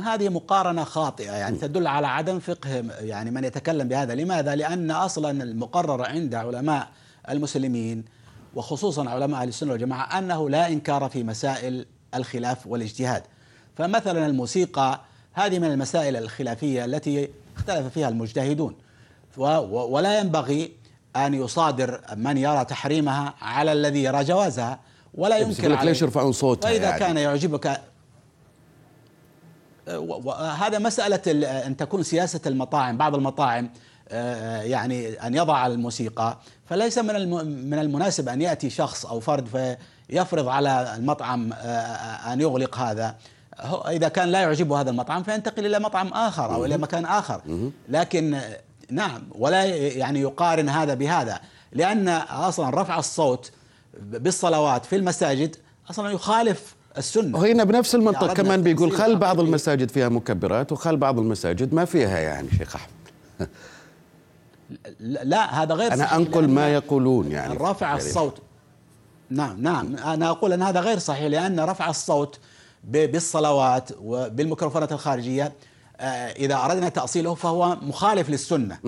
هذه 0.00 0.28
مقارنة 0.28 0.84
خاطئة 0.84 1.32
يعني 1.32 1.58
تدل 1.58 1.86
على 1.86 2.06
عدم 2.06 2.38
فقه 2.38 2.84
يعني 3.00 3.30
من 3.30 3.44
يتكلم 3.44 3.88
بهذا. 3.88 4.14
لماذا؟ 4.14 4.54
لأن 4.54 4.90
أصلا 4.90 5.42
المقرر 5.42 6.02
عند 6.02 6.34
علماء 6.34 6.88
المسلمين 7.30 8.04
وخصوصا 8.54 9.10
علماء 9.10 9.42
أهل 9.42 9.48
السنة 9.48 9.72
والجماعة 9.72 10.18
أنه 10.18 10.50
لا 10.50 10.68
إنكار 10.68 11.08
في 11.08 11.24
مسائل 11.24 11.86
الخلاف 12.14 12.66
والاجتهاد. 12.66 13.22
فمثلا 13.78 14.26
الموسيقى 14.26 15.00
هذه 15.32 15.58
من 15.58 15.70
المسائل 15.70 16.16
الخلافية 16.16 16.84
التي 16.84 17.28
اختلف 17.56 17.86
فيها 17.86 18.08
المجتهدون. 18.08 18.74
ولا 19.36 20.18
ينبغي 20.18 20.72
أن 21.16 21.34
يصادر 21.34 22.00
من 22.16 22.36
يرى 22.36 22.64
تحريمها 22.64 23.34
على 23.42 23.72
الذي 23.72 24.02
يرى 24.02 24.24
جوازها 24.24 24.80
ولا 25.14 25.38
يمكن 25.38 25.74
ليش 25.74 26.02
يرفعون 26.02 26.32
صوتها 26.32 26.70
وإذا 26.70 26.84
يعني. 26.84 26.98
كان 26.98 27.16
يعجبك 27.16 27.80
هذا 30.58 30.78
مسألة 30.78 31.48
أن 31.66 31.76
تكون 31.76 32.02
سياسة 32.02 32.40
المطاعم 32.46 32.96
بعض 32.96 33.14
المطاعم 33.14 33.70
آه، 34.08 34.62
يعني 34.62 35.08
أن 35.08 35.34
يضع 35.34 35.66
الموسيقى. 35.66 36.38
فليس 36.64 36.98
من 36.98 37.30
من 37.70 37.78
المناسب 37.78 38.28
أن 38.28 38.42
يأتي 38.42 38.70
شخص 38.70 39.06
أو 39.06 39.20
فرد 39.20 39.76
فيفرض 40.08 40.48
على 40.48 40.94
المطعم 40.96 41.52
آه، 41.52 42.32
أن 42.32 42.40
يغلق 42.40 42.78
هذا. 42.78 43.16
إذا 43.88 44.08
كان 44.08 44.28
لا 44.28 44.40
يعجبه 44.40 44.80
هذا 44.80 44.90
المطعم 44.90 45.22
فينتقل 45.22 45.66
إلى 45.66 45.78
مطعم 45.78 46.08
آخر 46.08 46.54
أو 46.54 46.64
إلى 46.64 46.78
مكان 46.78 47.04
آخر. 47.04 47.40
لكن 47.88 48.40
نعم 48.90 49.22
ولا 49.32 49.64
يعني 49.64 50.20
يقارن 50.20 50.68
هذا 50.68 50.94
بهذا 50.94 51.40
لأن 51.72 52.08
أصلا 52.08 52.82
رفع 52.82 52.98
الصوت 52.98 53.52
بالصلوات 54.02 54.86
في 54.86 54.96
المساجد 54.96 55.56
أصلا 55.90 56.10
يخالف 56.10 56.74
السنة. 56.98 57.38
وهنا 57.38 57.64
بنفس 57.64 57.94
المنطق 57.94 58.32
كمان 58.32 58.62
بيقول 58.62 58.92
خل 58.92 59.16
بعض 59.16 59.40
المساجد 59.40 59.90
فيها 59.90 60.08
مكبرات 60.08 60.72
وخل 60.72 60.96
بعض 60.96 61.18
المساجد 61.18 61.74
ما 61.74 61.84
فيها 61.84 62.18
يعني 62.18 62.48
شيخ 62.58 62.76
أحمد. 62.76 63.48
لا 65.00 65.62
هذا 65.62 65.74
غير 65.74 65.92
أنا 65.92 66.16
أنقل 66.16 66.48
ما 66.48 66.68
يقولون 66.68 67.30
يعني. 67.30 67.54
رفع 67.54 67.96
الصوت. 67.96 68.38
نعم 69.30 69.62
نعم 69.62 69.96
أنا 69.96 70.30
أقول 70.30 70.52
أن 70.52 70.62
هذا 70.62 70.80
غير 70.80 70.98
صحيح 70.98 71.24
لأن 71.24 71.60
رفع 71.60 71.90
الصوت 71.90 72.38
بالصلوات 72.88 73.90
وبالميكروفونات 74.00 74.92
الخارجية. 74.92 75.52
آه، 76.00 76.04
إذا 76.30 76.56
أردنا 76.56 76.88
تأصيله 76.88 77.34
فهو 77.34 77.76
مخالف 77.82 78.30
للسنة. 78.30 78.78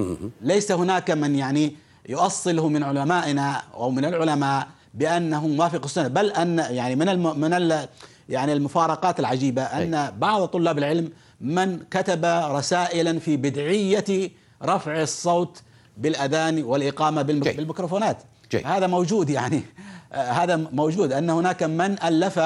ليس 0.40 0.72
هناك 0.72 1.10
من 1.10 1.34
يعني 1.34 1.76
يؤصله 2.08 2.68
من 2.68 2.82
علمائنا 2.82 3.62
أو 3.74 3.90
من 3.90 4.04
العلماء 4.04 4.68
بأنه 4.94 5.48
موافق 5.48 5.84
السنة 5.84 6.08
بل 6.08 6.30
أن 6.30 6.58
يعني 6.58 6.96
من 6.96 7.08
الم 7.08 7.40
من 7.40 7.52
ال 7.52 7.88
يعني 8.28 8.52
المفارقات 8.52 9.20
العجيبة 9.20 9.62
أن 9.62 10.12
بعض 10.18 10.44
طلاب 10.48 10.78
العلم 10.78 11.10
من 11.40 11.78
كتب 11.90 12.24
رسائلا 12.50 13.18
في 13.18 13.36
بدعية 13.36 14.30
رفع 14.62 15.02
الصوت 15.02 15.62
بالأذان 15.96 16.62
والإقامة 16.62 17.22
بالميكروفونات. 17.22 18.22
هذا 18.64 18.86
موجود 18.86 19.30
يعني. 19.30 19.62
آه، 20.12 20.30
هذا 20.30 20.56
موجود. 20.56 21.12
أن 21.12 21.30
هناك 21.30 21.62
من 21.62 22.02
ألف 22.02 22.40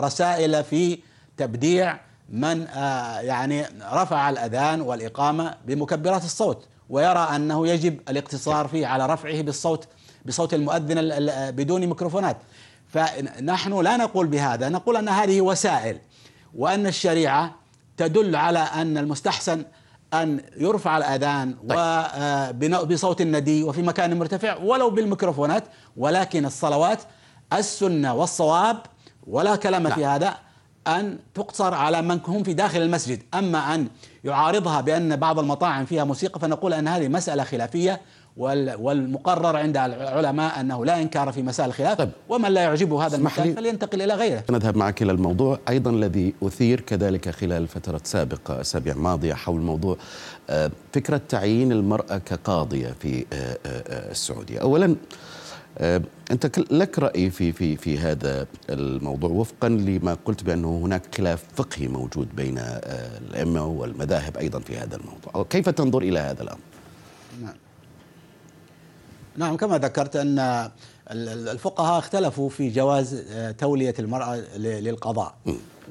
رسائل 0.00 0.64
في 0.64 0.98
تبديع 1.36 2.00
من 2.28 2.66
آه، 2.66 3.20
يعني 3.20 3.66
رفع 3.92 4.30
الأذان 4.30 4.80
والإقامة 4.80 5.54
بمكبرات 5.66 6.24
الصوت 6.24 6.66
ويرى 6.88 7.28
أنه 7.36 7.68
يجب 7.68 8.00
الاقتصار 8.08 8.68
فيه 8.68 8.86
على 8.86 9.06
رفعه 9.06 9.40
بالصوت 9.42 9.88
بصوت 10.26 10.54
المؤذن 10.54 10.96
بدون 11.50 11.86
ميكروفونات 11.86 12.36
فنحن 12.88 13.80
لا 13.80 13.96
نقول 13.96 14.26
بهذا 14.26 14.68
نقول 14.68 14.96
أن 14.96 15.08
هذه 15.08 15.40
وسائل 15.40 15.98
وأن 16.54 16.86
الشريعة 16.86 17.54
تدل 17.96 18.36
على 18.36 18.58
أن 18.58 18.98
المستحسن 18.98 19.64
أن 20.14 20.40
يرفع 20.56 20.98
الأذان 20.98 21.54
طيب. 21.68 22.88
بصوت 22.88 23.20
الندي 23.20 23.62
وفي 23.64 23.82
مكان 23.82 24.18
مرتفع 24.18 24.56
ولو 24.56 24.90
بالميكروفونات 24.90 25.64
ولكن 25.96 26.46
الصلوات 26.46 26.98
السنة 27.52 28.14
والصواب 28.14 28.76
ولا 29.26 29.56
كلام 29.56 29.82
لا. 29.82 29.94
في 29.94 30.04
هذا 30.04 30.34
أن 30.86 31.18
تقصر 31.34 31.74
على 31.74 32.02
من 32.02 32.20
هم 32.26 32.42
في 32.42 32.54
داخل 32.54 32.82
المسجد 32.82 33.22
أما 33.34 33.74
أن 33.74 33.88
يعارضها 34.24 34.80
بأن 34.80 35.16
بعض 35.16 35.38
المطاعم 35.38 35.84
فيها 35.84 36.04
موسيقى 36.04 36.40
فنقول 36.40 36.72
أن 36.72 36.88
هذه 36.88 37.08
مسألة 37.08 37.44
خلافية 37.44 38.00
والمقرر 38.36 39.56
عند 39.56 39.76
العلماء 39.76 40.60
أنه 40.60 40.84
لا 40.84 41.02
إنكار 41.02 41.32
في 41.32 41.42
مسائل 41.42 41.68
الخلاف 41.68 41.98
طيب. 41.98 42.10
ومن 42.28 42.50
لا 42.50 42.60
يعجبه 42.60 43.06
هذا 43.06 43.16
المكان 43.16 43.54
فلينتقل 43.54 44.02
إلى 44.02 44.14
غيره. 44.14 44.44
نذهب 44.50 44.76
معك 44.76 45.02
إلى 45.02 45.12
الموضوع 45.12 45.58
أيضا 45.68 45.90
الذي 45.90 46.34
أثير 46.42 46.80
كذلك 46.80 47.30
خلال 47.30 47.68
فترة 47.68 48.00
سابقة 48.04 48.60
أسابيع 48.60 48.94
ماضية 48.94 49.34
حول 49.34 49.60
موضوع 49.60 49.96
آه، 50.50 50.70
فكرة 50.92 51.20
تعيين 51.28 51.72
المرأة 51.72 52.18
كقاضية 52.18 52.94
في 53.00 53.24
آه، 53.32 53.58
آه، 53.66 54.10
السعودية. 54.10 54.58
اولا 54.58 54.96
أنت 56.30 56.58
لك 56.58 56.98
رأي 56.98 57.30
في 57.30 57.52
في 57.52 57.76
في 57.76 57.98
هذا 57.98 58.46
الموضوع 58.70 59.30
وفقا 59.30 59.68
لما 59.68 60.16
قلت 60.24 60.42
بأنه 60.42 60.80
هناك 60.84 61.14
خلاف 61.14 61.44
فقهي 61.54 61.88
موجود 61.88 62.36
بين 62.36 62.58
الأئمة 62.58 63.66
والمذاهب 63.66 64.36
أيضا 64.36 64.58
في 64.58 64.78
هذا 64.78 64.96
الموضوع، 64.96 65.46
كيف 65.50 65.68
تنظر 65.68 66.02
إلى 66.02 66.18
هذا 66.18 66.42
الأمر؟ 66.42 66.60
نعم. 67.42 67.54
نعم 69.36 69.56
كما 69.56 69.78
ذكرت 69.78 70.16
أن 70.16 70.70
الفقهاء 71.10 71.98
اختلفوا 71.98 72.48
في 72.48 72.70
جواز 72.70 73.24
آه، 73.30 73.50
تولية 73.50 73.94
المرأة 73.98 74.36
للقضاء 74.56 75.34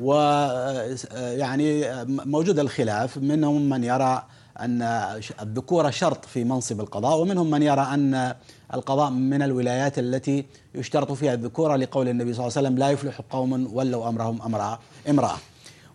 ويعني 0.02 1.86
آه، 1.86 2.04
موجود 2.04 2.60
الخلاف 2.60 3.18
منهم 3.18 3.70
من 3.70 3.84
يرى 3.84 4.24
أن 4.60 4.82
الذكورة 5.42 5.90
شرط 5.90 6.26
في 6.26 6.44
منصب 6.44 6.82
القضاء 6.82 7.18
ومنهم 7.18 7.50
من 7.50 7.64
يرى 7.64 7.82
أن 7.82 8.36
القضاء 8.74 9.10
من 9.10 9.42
الولايات 9.42 10.00
التي 10.00 10.46
يشترط 10.76 11.12
فيها 11.12 11.34
الذكورة 11.34 11.76
لقول 11.76 12.08
النبي 12.08 12.34
صلى 12.34 12.48
الله 12.48 12.58
عليه 12.58 12.68
وسلم 12.68 12.80
لا 12.80 12.90
يفلح 12.90 13.22
قوم 13.30 13.70
ولوا 13.74 14.10
أمرهم 14.10 14.42
أمرأة 14.42 14.80
امرأة. 15.10 15.38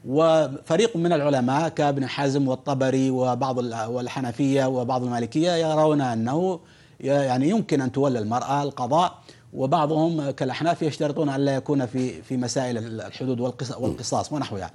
وفريق 0.09 0.97
من 0.97 1.13
العلماء 1.13 1.69
كابن 1.69 2.07
حزم 2.07 2.49
والطبري 2.49 3.11
وبعض 3.11 3.59
والحنفية 3.89 4.65
وبعض 4.65 5.03
المالكية 5.05 5.53
يرون 5.53 6.01
أنه 6.01 6.61
يعني 7.01 7.49
يمكن 7.49 7.81
أن 7.81 7.93
تولى 7.93 8.19
المرأة 8.19 8.63
القضاء 8.63 9.19
وبعضهم 9.53 10.31
كالأحناف 10.31 10.83
يشترطون 10.83 11.29
أن 11.29 11.41
لا 11.41 11.55
يكون 11.55 11.87
في 11.87 12.23
في 12.23 12.37
مسائل 12.37 13.01
الحدود 13.01 13.41
والقصاص 13.79 14.33
ونحوها. 14.33 14.71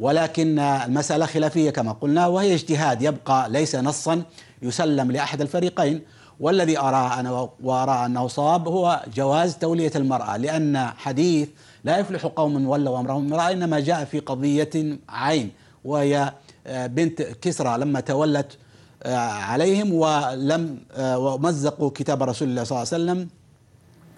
ولكن 0.00 0.58
المسألة 0.58 1.26
خلافية 1.26 1.70
كما 1.70 1.92
قلنا 1.92 2.26
وهي 2.26 2.54
اجتهاد 2.54 3.02
يبقى 3.02 3.50
ليس 3.50 3.76
نصا 3.76 4.22
يسلم 4.62 5.10
لأحد 5.12 5.40
الفريقين. 5.40 6.02
والذي 6.40 6.78
أرى 6.78 7.20
أنا 7.20 7.48
وأرى 7.62 8.06
أنه 8.06 8.28
صواب 8.28 8.68
هو 8.68 9.02
جواز 9.14 9.56
تولية 9.56 9.92
المرأة 9.96 10.36
لأن 10.36 10.86
حديث 10.86 11.48
لا 11.84 11.98
يفلح 11.98 12.26
قوم 12.26 12.66
ولوا 12.68 13.00
أمرهم 13.00 13.26
امرأة 13.32 13.52
إنما 13.52 13.80
جاء 13.80 14.04
في 14.04 14.18
قضية 14.20 14.98
عين 15.08 15.50
وهي 15.84 16.32
بنت 16.66 17.22
كسرى 17.22 17.78
لما 17.78 18.00
تولت 18.00 18.58
عليهم 19.06 19.92
ولم 19.92 20.78
ومزقوا 20.98 21.90
كتاب 21.90 22.22
رسول 22.22 22.48
الله 22.48 22.64
صلى 22.64 22.76
الله 22.82 22.88
عليه 22.92 23.04
وسلم. 23.04 23.28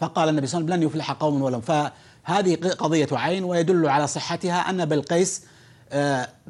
فقال 0.01 0.29
النبي 0.29 0.47
صلى 0.47 0.61
الله 0.61 0.73
عليه 0.73 0.85
وسلم 0.87 0.95
لن 0.95 1.01
يفلح 1.01 1.13
قوم 1.13 1.43
ولم 1.43 1.61
فهذه 1.61 2.55
قضية 2.79 3.09
عين 3.13 3.45
ويدل 3.45 3.89
على 3.89 4.07
صحتها 4.07 4.71
أن 4.71 4.85
بلقيس 4.85 5.43
آه، 5.43 5.56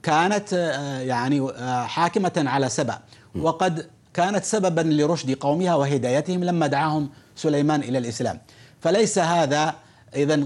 كانت 0.03 0.53
آه، 0.53 0.99
يعني 0.99 1.41
آه، 1.41 1.83
حاكمة 1.83 2.33
على 2.37 2.69
سبأ. 2.69 2.99
وقد 3.41 3.87
كانت 4.15 4.45
سببا 4.45 4.81
لرشد 4.81 5.35
قومها 5.35 5.75
وهدايتهم 5.75 6.45
لما 6.45 6.67
دعاهم 6.67 7.09
سليمان 7.37 7.81
إلى 7.81 7.99
الإسلام. 7.99 8.41
فليس 8.81 9.19
هذا 9.19 9.75
إذا 10.17 10.45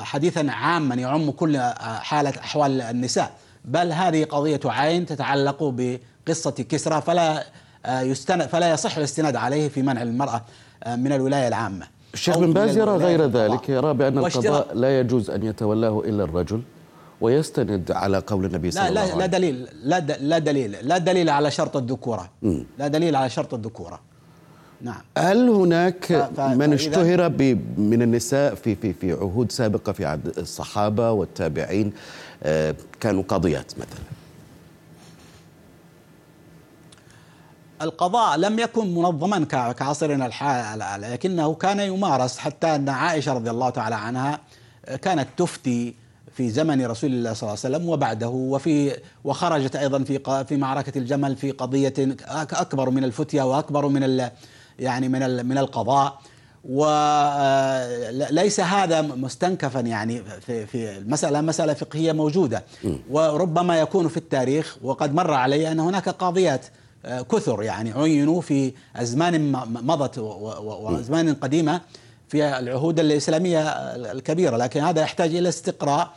حديثا 0.00 0.46
عاما 0.50 0.94
يعم 0.94 1.30
كل 1.30 1.58
حالة 1.80 2.30
أحوال 2.30 2.80
النساء. 2.80 3.32
بل 3.64 3.92
هذه 3.92 4.24
قضية 4.24 4.60
عين 4.64 5.06
تتعلق 5.06 5.58
بقصة 5.62 6.50
كسرى 6.50 7.00
فلا 7.00 7.44
يستند 7.88 8.46
فلا 8.46 8.70
يصح 8.70 8.96
الاستناد 8.96 9.36
عليه 9.36 9.68
في 9.68 9.82
منع 9.82 10.02
المرأة 10.02 10.44
من 10.86 11.12
الولاية 11.12 11.48
العامة. 11.48 11.86
الشيخ 12.14 12.38
بن 12.38 12.52
باز 12.52 12.76
يرى 12.76 12.96
غير 12.96 13.26
ذلك 13.26 13.68
يرى 13.68 13.94
بأن 13.94 14.18
القضاء 14.18 14.74
لا 14.74 15.00
يجوز 15.00 15.30
أن 15.30 15.42
يتولاه 15.42 16.02
إلا 16.04 16.24
الرجل. 16.24 16.62
ويستند 17.20 17.92
على 17.92 18.18
قول 18.18 18.44
النبي 18.44 18.70
صلى 18.70 18.82
لا 18.82 18.88
الله 18.88 19.00
عليه 19.00 19.10
وسلم 19.10 19.20
لا 19.20 19.26
دليل 19.26 19.68
لا, 19.82 20.00
لا 20.00 20.38
دليل 20.38 20.72
لا 20.72 20.98
دليل 20.98 21.30
على 21.30 21.50
شرط 21.50 21.76
الذكورة. 21.76 22.30
لا 22.78 22.88
دليل 22.88 23.16
على 23.16 23.30
شرط 23.30 23.54
الذكورة. 23.54 24.00
نعم. 24.80 25.00
هل 25.18 25.48
هناك. 25.48 26.30
ف... 26.36 26.40
من 26.40 26.72
اشتهر 26.72 27.28
ب... 27.28 27.42
من 27.78 28.02
النساء 28.02 28.54
في 28.54 28.74
في 28.74 28.92
في 28.92 29.12
عهود 29.12 29.52
سابقة 29.52 29.92
في 29.92 30.04
عهد 30.04 30.38
الصحابة 30.38 31.10
والتابعين 31.10 31.92
آه 32.42 32.74
كانوا 33.00 33.22
قاضيات 33.22 33.72
مثلا؟ 33.72 34.04
القضاء 37.82 38.36
لم 38.36 38.58
يكن 38.58 38.94
منظما 38.94 39.44
كعصرنا 39.72 40.26
الحالي 40.26 41.08
لكنه 41.12 41.54
كان 41.54 41.80
يمارس 41.80 42.38
حتى 42.38 42.74
أن 42.74 42.88
عائشة 42.88 43.32
رضي 43.32 43.50
الله 43.50 43.70
تعالى 43.70 43.94
عنها 43.94 44.40
كانت 45.02 45.28
تفتي 45.36 45.94
في 46.36 46.50
زمن 46.50 46.86
رسول 46.86 47.10
الله 47.10 47.32
صلى 47.32 47.48
الله 47.48 47.60
عليه 47.64 47.76
وسلم 47.76 47.88
وبعده 47.88 48.28
وفي 48.28 48.96
وخرجت 49.24 49.76
أيضا 49.76 50.04
في 50.04 50.44
في 50.48 50.56
معركة 50.56 50.98
الجمل 50.98 51.36
في 51.36 51.50
قضية 51.50 51.94
أكبر 52.52 52.90
من 52.90 53.04
الفتيا 53.04 53.42
وأكبر 53.42 53.88
من 53.88 54.28
يعني 54.78 55.08
من 55.08 55.46
من 55.46 55.58
القضاء. 55.58 56.18
وليس 56.68 58.60
هذا 58.60 59.02
مستنكفا 59.02 59.80
يعني 59.80 60.22
في 60.40 60.66
في 60.66 60.98
المسألة 60.98 61.40
مسألة 61.40 61.74
فقهية 61.74 62.12
موجودة. 62.12 62.64
وربما 63.10 63.80
يكون 63.80 64.08
في 64.08 64.16
التاريخ 64.16 64.76
وقد 64.82 65.14
مر 65.14 65.30
علي 65.32 65.72
أن 65.72 65.80
هناك 65.80 66.08
قاضيات 66.08 66.66
كثر 67.04 67.62
يعني 67.62 67.92
عينوا 67.92 68.40
في 68.40 68.72
أزمان 68.96 69.52
مضت 69.82 70.18
وأزمان 70.18 71.34
قديمة. 71.34 71.80
في 72.28 72.58
العهود 72.58 73.00
الإسلامية 73.00 73.68
الكبيرة 74.12 74.56
لكن 74.56 74.80
هذا 74.80 75.02
يحتاج 75.02 75.34
إلى 75.34 75.48
استقراء 75.48 76.12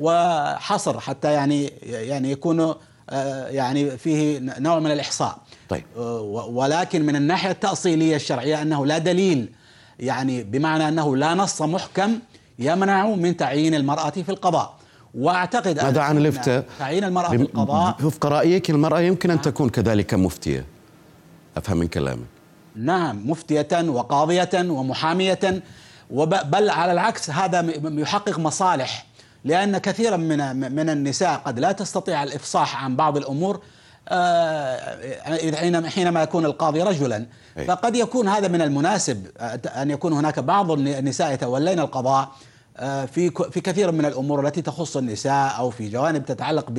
وحصر 0.00 1.00
حتى 1.00 1.32
يعني 1.32 1.66
يعني 1.82 2.30
يكون 2.30 2.74
آه، 3.10 3.48
يعني 3.48 3.98
فيه 3.98 4.38
نوع 4.40 4.78
من 4.78 4.90
الإحصاء 4.90 5.38
طيب 5.68 5.82
آه، 5.96 6.20
ولكن 6.50 7.02
من 7.06 7.16
الناحية 7.16 7.50
التأصيلية 7.50 8.16
الشرعية 8.16 8.62
أنه 8.62 8.86
لا 8.86 8.98
دليل 8.98 9.52
يعني 9.98 10.42
بمعنى 10.42 10.88
أنه 10.88 11.16
لا 11.16 11.34
نص 11.34 11.62
محكم 11.62 12.18
يمنع 12.58 13.06
من 13.06 13.36
تعيين 13.36 13.74
المرأة 13.74 14.10
في 14.10 14.28
القضاء 14.28 14.74
واعتقد 15.14 15.80
ماذا 15.80 16.00
عن 16.00 16.18
الافتاء؟ 16.18 16.64
تعيين 16.78 17.04
المرأة 17.04 17.28
في 17.28 17.36
القضاء 17.36 17.96
وفق 18.04 18.26
رأيك 18.26 18.70
المرأة 18.70 19.00
يمكن 19.00 19.30
أن 19.30 19.36
نعم. 19.36 19.44
تكون 19.44 19.68
كذلك 19.68 20.14
مفتية 20.14 20.64
أفهم 21.56 21.76
من 21.76 21.88
كلامك 21.88 22.33
نعم 22.74 23.30
مفتية 23.30 23.88
وقاضية 23.88 24.50
ومحامية. 24.54 25.62
بل 26.44 26.70
على 26.70 26.92
العكس 26.92 27.30
هذا 27.30 27.66
يحقق 27.84 28.38
مصالح. 28.38 29.06
لأن 29.44 29.78
كثيرا 29.78 30.16
من 30.16 30.72
من 30.74 30.90
النساء 30.90 31.34
قد 31.44 31.58
لا 31.58 31.72
تستطيع 31.72 32.22
الإفصاح 32.22 32.84
عن 32.84 32.96
بعض 32.96 33.16
الأمور 33.16 33.60
آه، 34.08 35.88
حينما 35.88 36.22
يكون 36.22 36.44
القاضي 36.44 36.82
رجلا. 36.82 37.26
فقد 37.66 37.96
يكون 37.96 38.28
هذا 38.28 38.48
من 38.48 38.62
المناسب 38.62 39.26
أن 39.66 39.90
يكون 39.90 40.12
هناك 40.12 40.38
بعض 40.38 40.70
النساء 40.70 41.32
يتولين 41.32 41.80
القضاء. 41.80 42.28
في 42.82 43.30
في 43.30 43.60
كثير 43.60 43.92
من 43.92 44.04
الأمور 44.04 44.46
التي 44.46 44.62
تخص 44.62 44.96
النساء 44.96 45.58
أو 45.58 45.70
في 45.70 45.88
جوانب 45.88 46.24
تتعلق 46.24 46.70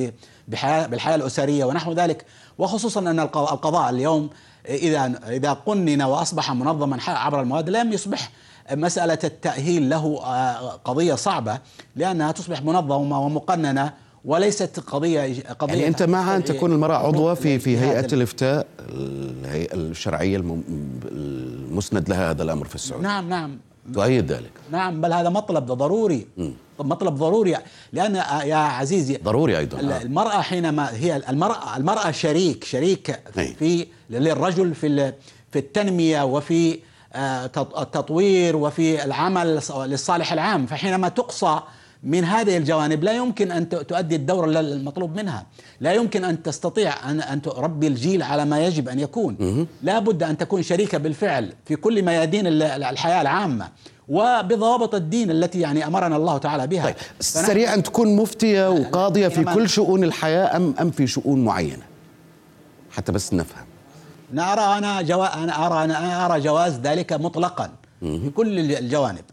بالحياة 0.48 1.14
الأسرية 1.14 1.64
ونحو 1.64 1.92
ذلك 1.92 2.24
وخصوصا 2.58 3.00
أن 3.00 3.20
القضاء 3.20 3.90
اليوم 3.90 4.30
إذا 4.68 5.20
إذا 5.28 5.52
قنن 5.52 6.02
وأصبح 6.02 6.52
منظما 6.52 6.98
عبر 7.08 7.40
المواد 7.40 7.70
لم 7.70 7.92
يصبح 7.92 8.30
مسألة 8.72 9.18
التأهيل 9.24 9.90
له 9.90 10.20
آه، 10.24 10.70
قضية 10.84 11.14
صعبة 11.14 11.58
لأنها 11.96 12.32
تصبح 12.32 12.62
منظمة 12.62 13.20
ومقننة 13.20 13.92
وليست 14.24 14.80
قضية 14.80 15.42
قضية 15.42 15.74
يعني 15.74 15.88
أنت 15.88 16.02
مع 16.02 16.36
ان 16.36 16.44
تكون 16.44 16.72
المرأة 16.72 16.96
عضوه 16.96 17.34
في 17.34 17.58
في 17.58 17.78
هيئة 17.78 18.06
الإفتاء 18.12 18.66
الهيئة 18.78 19.74
الشرعية 19.74 20.36
المسند 20.36 22.08
لها 22.08 22.30
هذا 22.30 22.42
الأمر 22.42 22.66
في 22.66 22.74
السعودية. 22.74 23.06
نعم 23.06 23.28
نعم. 23.28 23.58
تؤيد 23.94 24.32
ذلك. 24.32 24.50
نعم 24.70 25.00
بل 25.00 25.12
هذا 25.12 25.28
مطلب 25.28 25.66
ضروري. 25.66 26.26
م. 26.36 26.50
مطلب 26.80 27.14
ضروري. 27.14 27.56
لأن 27.92 28.14
يا 28.44 28.56
عزيزي 28.56 29.16
ضروري 29.16 29.58
أيضا. 29.58 29.78
آه. 29.78 30.02
المرأة 30.02 30.40
حينما 30.42 30.90
هي 30.92 31.16
المرأة 31.28 31.76
المرأة 31.76 32.10
شريك 32.10 32.64
شريك 32.64 33.20
في 33.58 33.86
للرجل 34.10 34.74
في 34.74 35.12
في 35.52 35.58
التنمية 35.58 36.22
وفي 36.24 36.78
آه، 37.12 37.44
التطوير 37.78 38.56
وفي 38.56 39.04
العمل 39.04 39.60
للصالح 39.86 40.32
العام. 40.32 40.66
فحينما 40.66 41.08
تقصى 41.08 41.60
من 42.06 42.24
هذه 42.24 42.56
الجوانب 42.56 43.04
لا 43.04 43.12
يمكن 43.12 43.52
أن 43.52 43.68
تؤدي 43.68 44.16
الدور 44.16 44.50
المطلوب 44.50 45.16
منها. 45.16 45.46
لا 45.80 45.92
يمكن 45.92 46.24
أن 46.24 46.42
تستطيع 46.42 47.10
ان 47.10 47.20
أن 47.20 47.42
تربي 47.42 47.86
الجيل 47.86 48.22
على 48.22 48.44
ما 48.44 48.66
يجب 48.66 48.88
أن 48.88 49.00
يكون. 49.00 49.66
لا 49.82 49.98
بد 49.98 50.22
أن 50.22 50.38
تكون 50.38 50.62
شريكة 50.62 50.98
بالفعل 50.98 51.52
في 51.64 51.76
كل 51.76 52.02
ميادين 52.02 52.46
الحياة 52.46 53.22
العامة 53.22 53.68
وبضوابط 54.08 54.94
الدين 54.94 55.30
التي 55.30 55.60
يعني 55.60 55.86
أمرنا 55.86 56.16
الله 56.16 56.38
تعالى 56.38 56.66
بها. 56.66 56.84
طيب 56.84 56.94
سريعا 57.20 57.76
تكون 57.76 58.16
مفتية 58.16 58.70
وقاضية 58.70 59.28
في 59.28 59.44
كل 59.44 59.68
شؤون 59.68 60.04
الحياة 60.04 60.56
ام 60.56 60.74
أم 60.80 60.90
في 60.90 61.06
شؤون 61.06 61.44
معينة؟ 61.44 61.82
حتى 62.90 63.12
بس 63.12 63.34
نفهم. 63.34 63.66
أنا 64.32 64.52
أرى 64.52 64.78
أنا 64.78 65.02
جوا 65.02 65.44
أنا 65.44 65.66
أرى 65.66 65.84
أنا 65.84 66.26
أرى 66.26 66.40
جواز 66.40 66.80
ذلك 66.80 67.12
مطلقا 67.12 67.70
في 68.00 68.30
كل 68.36 68.58
الجوانب. 68.58 69.24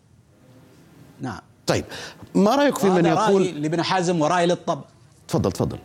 نعم. 1.22 1.40
طيب 1.68 1.86
ما 2.36 2.56
رأيك 2.56 2.78
في 2.78 2.90
من 2.90 3.06
يقول 3.06 3.42
رأي 3.42 3.52
لابن 3.52 3.82
حزم 3.82 4.22
ورأي 4.22 4.46
للطب. 4.46 4.82
تفضل 5.28 5.52
تفضل. 5.52 5.78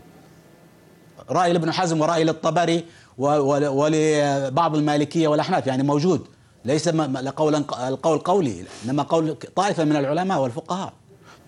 رأي 1.31 1.53
لابن 1.53 1.73
حزم 1.73 2.01
ورأي 2.01 2.25
للطبري 2.25 2.85
ولبعض 3.19 4.77
المالكية 4.77 5.29
والأحناف 5.29 5.67
يعني 5.67 5.83
موجود. 5.83 6.27
ليس 6.65 6.89
قولا 7.37 7.65
القول 7.89 8.19
قولي 8.19 8.65
إنما 8.85 9.03
قول 9.03 9.37
طائفة 9.57 9.85
من 9.85 9.97
العلماء 9.97 10.41
والفقهاء. 10.41 10.93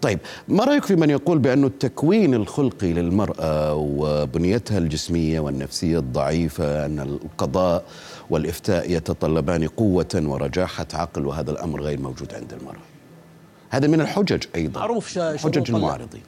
طيب 0.03 0.19
ما 0.49 0.65
رأيك 0.65 0.85
في 0.85 0.97
من 0.97 1.11
يقول 1.11 1.39
بأن 1.39 1.65
التكوين 1.65 2.35
الخلقي 2.35 2.93
للمرأة 2.93 3.75
وبنيتها 3.75 4.79
الجسمية 4.79 5.41
والنفسية 5.41 5.99
الضعيفة 5.99 6.87
أن 6.87 7.01
القضاء 7.01 7.85
والإفتاء 8.31 8.91
يتطلبان 8.91 9.69
قوة 9.69 10.23
ورجاحة 10.25 10.87
عقل 10.95 11.27
وهذا 11.27 11.51
الأمر 11.51 11.83
غير 11.83 12.01
موجود 12.01 12.35
عند 12.35 12.53
المرأة؟ 12.53 12.81
هذا 13.71 13.87
من 13.87 14.01
الحجج 14.01 14.45
أيضا 14.57 14.81
معروف 14.81 15.19
حجج 15.19 15.71
المعارضين 15.71 16.23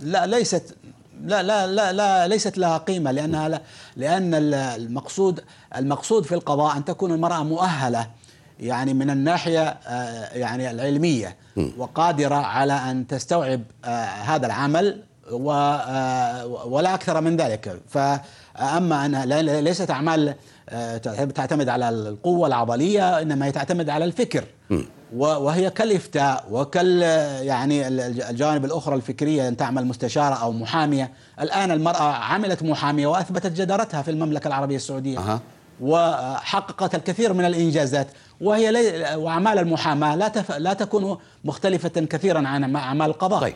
لا 0.00 0.26
ليست 0.26 0.76
لا 1.24 1.42
لا 1.42 1.66
لا 1.66 1.92
لا 1.92 2.28
ليست 2.28 2.58
لها 2.58 2.78
قيمة 2.78 3.10
لأنها 3.10 3.48
لا 3.48 3.62
لأن 3.96 4.34
المقصود 4.54 5.40
المقصود 5.76 6.24
في 6.24 6.34
القضاء 6.34 6.76
أن 6.76 6.84
تكون 6.84 7.12
المرأة 7.12 7.42
مؤهلة 7.42 8.06
يعني 8.60 8.94
من 8.94 9.10
الناحية 9.10 9.62
آه، 9.62 10.34
يعني 10.34 10.70
العلمية 10.70 11.36
وقادرة 11.78 12.34
على 12.34 12.72
أن 12.72 13.06
تستوعب 13.06 13.62
آه، 13.84 14.04
هذا 14.04 14.46
العمل 14.46 15.02
آه، 15.32 16.46
ولا 16.46 16.94
أكثر 16.94 17.20
من 17.20 17.36
ذلك. 17.36 17.80
فأما 17.88 19.06
أن 19.06 19.22
ليست 19.64 19.90
أعمال 19.90 20.34
تعتمد 21.34 21.68
على 21.68 21.88
القوة 21.88 22.46
العضلية 22.46 23.22
إنما 23.22 23.46
هي 23.46 23.52
تعتمد 23.52 23.88
على 23.88 24.04
الفكر. 24.04 24.44
وهي 25.16 25.70
كالافتاء 25.70 26.46
وكال 26.50 27.02
يعني 27.46 27.88
الجوانب 27.88 28.64
الأخرى 28.64 28.94
الفكرية 28.94 29.48
أن 29.48 29.56
تعمل 29.56 29.86
مستشارة 29.86 30.34
أو 30.34 30.52
محامية 30.52 31.10
الآن 31.40 31.70
المرأة 31.70 32.02
عملت 32.02 32.62
محامية 32.62 33.06
وأثبتت 33.06 33.52
جدارتها 33.52 34.02
في 34.02 34.10
المملكة 34.10 34.48
العربية 34.48 34.76
السعودية 34.76 35.18
أه. 35.18 35.40
وحققت 35.80 36.94
الكثير 36.94 37.32
من 37.32 37.44
الإنجازات 37.44 38.06
وهي 38.40 38.72
لي 38.72 39.16
وأعمال 39.16 39.58
المحاماة 39.58 40.16
لا 40.16 40.28
تف... 40.28 40.52
لا 40.52 40.72
تكون 40.72 41.18
مختلفة 41.44 41.88
كثيرا 41.88 42.48
عن 42.48 42.76
أعمال 42.76 43.10
القضاء 43.10 43.40
طيب. 43.40 43.54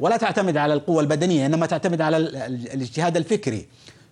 ولا 0.00 0.16
تعتمد 0.16 0.56
على 0.56 0.74
القوة 0.74 1.00
البدنية 1.00 1.46
إنما 1.46 1.66
تعتمد 1.66 2.00
على 2.00 2.16
الاجتهاد 2.16 3.16
الفكري 3.16 3.68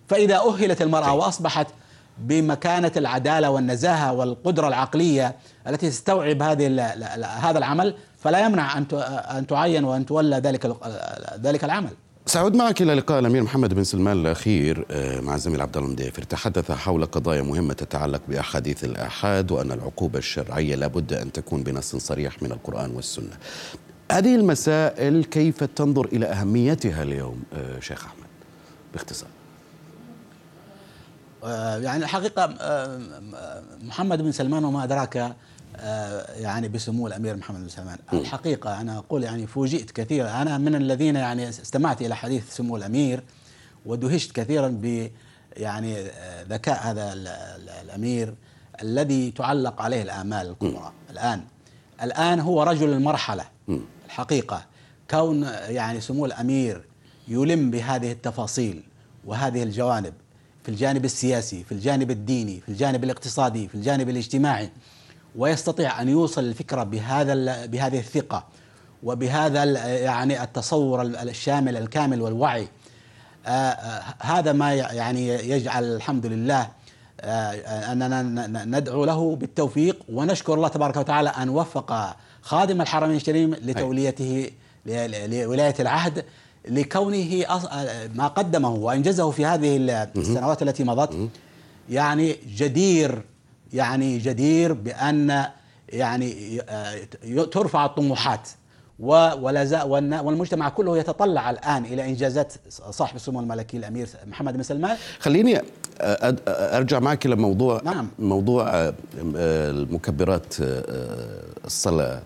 فإذا 0.07 0.37
أهلت 0.37 0.81
المرأة 0.81 1.11
طيب. 1.11 1.19
وأصبحت 1.19 1.67
بمكانة 2.19 2.91
العدالة 2.97 3.49
والنزاهة 3.49 4.13
والقدرة 4.13 4.67
العقلية 4.67 5.35
التي 5.67 5.89
تستوعب 5.89 6.41
هذه 6.41 6.67
هذا 7.39 7.57
العمل 7.57 7.95
فلا 8.19 8.45
يمنع 8.45 8.79
ت- 8.79 8.93
أن 8.93 9.47
تعين 9.47 9.83
وأن 9.83 10.05
تولى 10.05 10.35
ذلك 10.37 10.75
ذلك 11.41 11.63
العمل. 11.63 11.89
سأعود 12.25 12.55
معك 12.55 12.81
إلى 12.81 12.93
لقاء 12.93 13.19
الأمير 13.19 13.43
محمد 13.43 13.73
بن 13.73 13.83
سلمان 13.83 14.17
الأخير 14.19 14.85
آه، 14.91 15.19
مع 15.19 15.35
الزميل 15.35 15.61
عبد 15.61 15.77
الله 15.77 15.87
المديفر 15.87 16.23
تحدث 16.23 16.71
حول 16.71 17.05
قضايا 17.05 17.41
مهمة 17.41 17.73
تتعلق 17.73 18.21
بأحاديث 18.27 18.83
الآحاد 18.83 19.51
وأن 19.51 19.71
العقوبة 19.71 20.19
الشرعية 20.19 20.75
لابد 20.75 21.13
أن 21.13 21.31
تكون 21.31 21.63
بنص 21.63 21.95
صريح 21.95 22.43
من 22.43 22.51
القرآن 22.51 22.91
والسنة. 22.95 23.37
هذه 24.11 24.35
المسائل 24.35 25.23
كيف 25.23 25.63
تنظر 25.63 26.05
إلى 26.05 26.25
أهميتها 26.25 27.03
اليوم 27.03 27.43
آه، 27.53 27.79
شيخ 27.79 28.05
أحمد؟ 28.05 28.25
باختصار. 28.93 29.29
يعني 31.43 32.03
الحقيقة 32.03 32.55
آه، 32.61 32.99
محمد 33.81 34.21
بن 34.21 34.31
سلمان 34.31 34.65
وما 34.65 34.83
أدراك 34.83 35.35
آه، 35.79 36.31
يعني 36.35 36.67
بسمو 36.67 37.07
الأمير 37.07 37.35
محمد 37.35 37.59
بن 37.61 37.69
سلمان. 37.69 37.97
الحقيقة 38.13 38.81
أنا 38.81 38.97
أقول 38.97 39.23
يعني 39.23 39.47
فوجئت 39.47 39.91
كثيرا. 39.91 40.29
أنا 40.41 40.57
من 40.57 40.75
الذين 40.75 41.15
يعني 41.15 41.49
استمعت 41.49 42.01
إلى 42.01 42.15
حديث 42.15 42.55
سمو 42.55 42.77
الأمير 42.77 43.23
ودهشت 43.85 44.31
كثيرا 44.31 44.67
ب 44.67 45.09
يعني 45.57 45.97
آه، 45.99 46.43
ذكاء 46.43 46.79
هذا 46.83 47.13
ال- 47.13 47.27
ال- 47.27 47.69
الأمير 47.69 48.35
الذي 48.81 49.31
تعلق 49.31 49.81
عليه 49.81 50.01
الآمال 50.01 50.47
الكبرى. 50.49 50.91
الآن 51.09 51.41
الآن 52.03 52.39
هو 52.39 52.63
رجل 52.63 52.89
المرحلة. 52.93 53.45
الحقيقة 54.05 54.65
كون 55.11 55.43
يعني 55.67 56.01
سمو 56.01 56.25
الأمير 56.25 56.85
يلم 57.27 57.71
بهذه 57.71 58.11
التفاصيل 58.11 58.83
وهذه 59.25 59.63
الجوانب 59.63 60.13
في 60.67 60.73
الجانب 60.73 61.05
السياسي 61.05 61.63
في 61.63 61.71
الجانب 61.71 62.11
الديني 62.11 62.59
في 62.61 62.69
الجانب 62.69 63.03
الاقتصادي 63.03 63.67
في 63.67 63.75
الجانب 63.75 64.09
الاجتماعي 64.09 64.69
ويستطيع 65.35 66.01
أن 66.01 66.09
يوصل 66.09 66.43
الفكرة 66.43 66.83
بهذا 66.83 67.65
بهذه 67.65 67.99
الثقة 67.99 68.43
وبهذا 69.03 69.63
يعني 69.85 70.43
التصور 70.43 71.01
ال- 71.01 71.29
الشامل 71.29 71.77
الكامل 71.77 72.21
والوعي. 72.21 72.67
آه، 73.45 73.49
آه، 73.49 74.03
هذا 74.19 74.53
ما 74.53 74.73
يعني 74.73 75.27
يجعل 75.27 75.83
الحمد 75.95 76.25
لله 76.25 76.67
آه، 77.21 77.93
ن- 77.93 78.75
ندعو 78.75 79.05
له 79.05 79.35
بالتوفيق 79.35 79.97
ونشكر 80.09 80.53
الله 80.53 80.67
تبارك 80.67 80.97
وتعالى 80.97 81.29
أن 81.29 81.49
وفق 81.49 82.15
خادم 82.41 82.81
الحرمين 82.81 83.15
الشريف 83.15 83.49
لتوليته 83.63 84.51
ل- 84.85 84.91
ل- 85.11 85.39
لولاية 85.41 85.75
العهد. 85.79 86.25
لكونه 86.69 87.45
ما 88.15 88.27
قدمه 88.27 88.69
وأنجزه 88.69 89.31
في 89.31 89.45
هذه 89.45 89.77
ال- 89.77 89.89
السنوات 90.15 90.61
التي 90.61 90.83
مضت 90.83 91.29
يعني 91.89 92.35
جدير 92.57 93.21
يعني 93.73 94.17
جدير 94.17 94.73
بأن 94.73 95.45
يعني 95.89 96.61
آه، 96.69 96.97
ترفع 97.51 97.85
الطموحات. 97.85 98.47
والمجتمع 98.99 100.69
كله 100.69 100.97
يتطلع 100.97 101.49
الآن 101.49 101.85
إلى 101.85 102.05
إنجازات 102.09 102.53
صاحب 102.69 103.15
السمو 103.15 103.39
الملكي 103.39 103.77
الأمير 103.77 104.07
محمد 104.27 104.53
بن 104.57 104.63
سلمان. 104.63 104.97
خليني 105.19 105.57
أ- 105.57 105.61
أ- 105.61 105.63
أرجع 106.47 106.99
معك 106.99 107.25
إلى 107.25 107.35
موضوع 107.35 107.81
نعم. 107.83 108.07
موضوع 108.19 108.93
المكبرات 109.35 110.53
الصلاة 111.65 112.21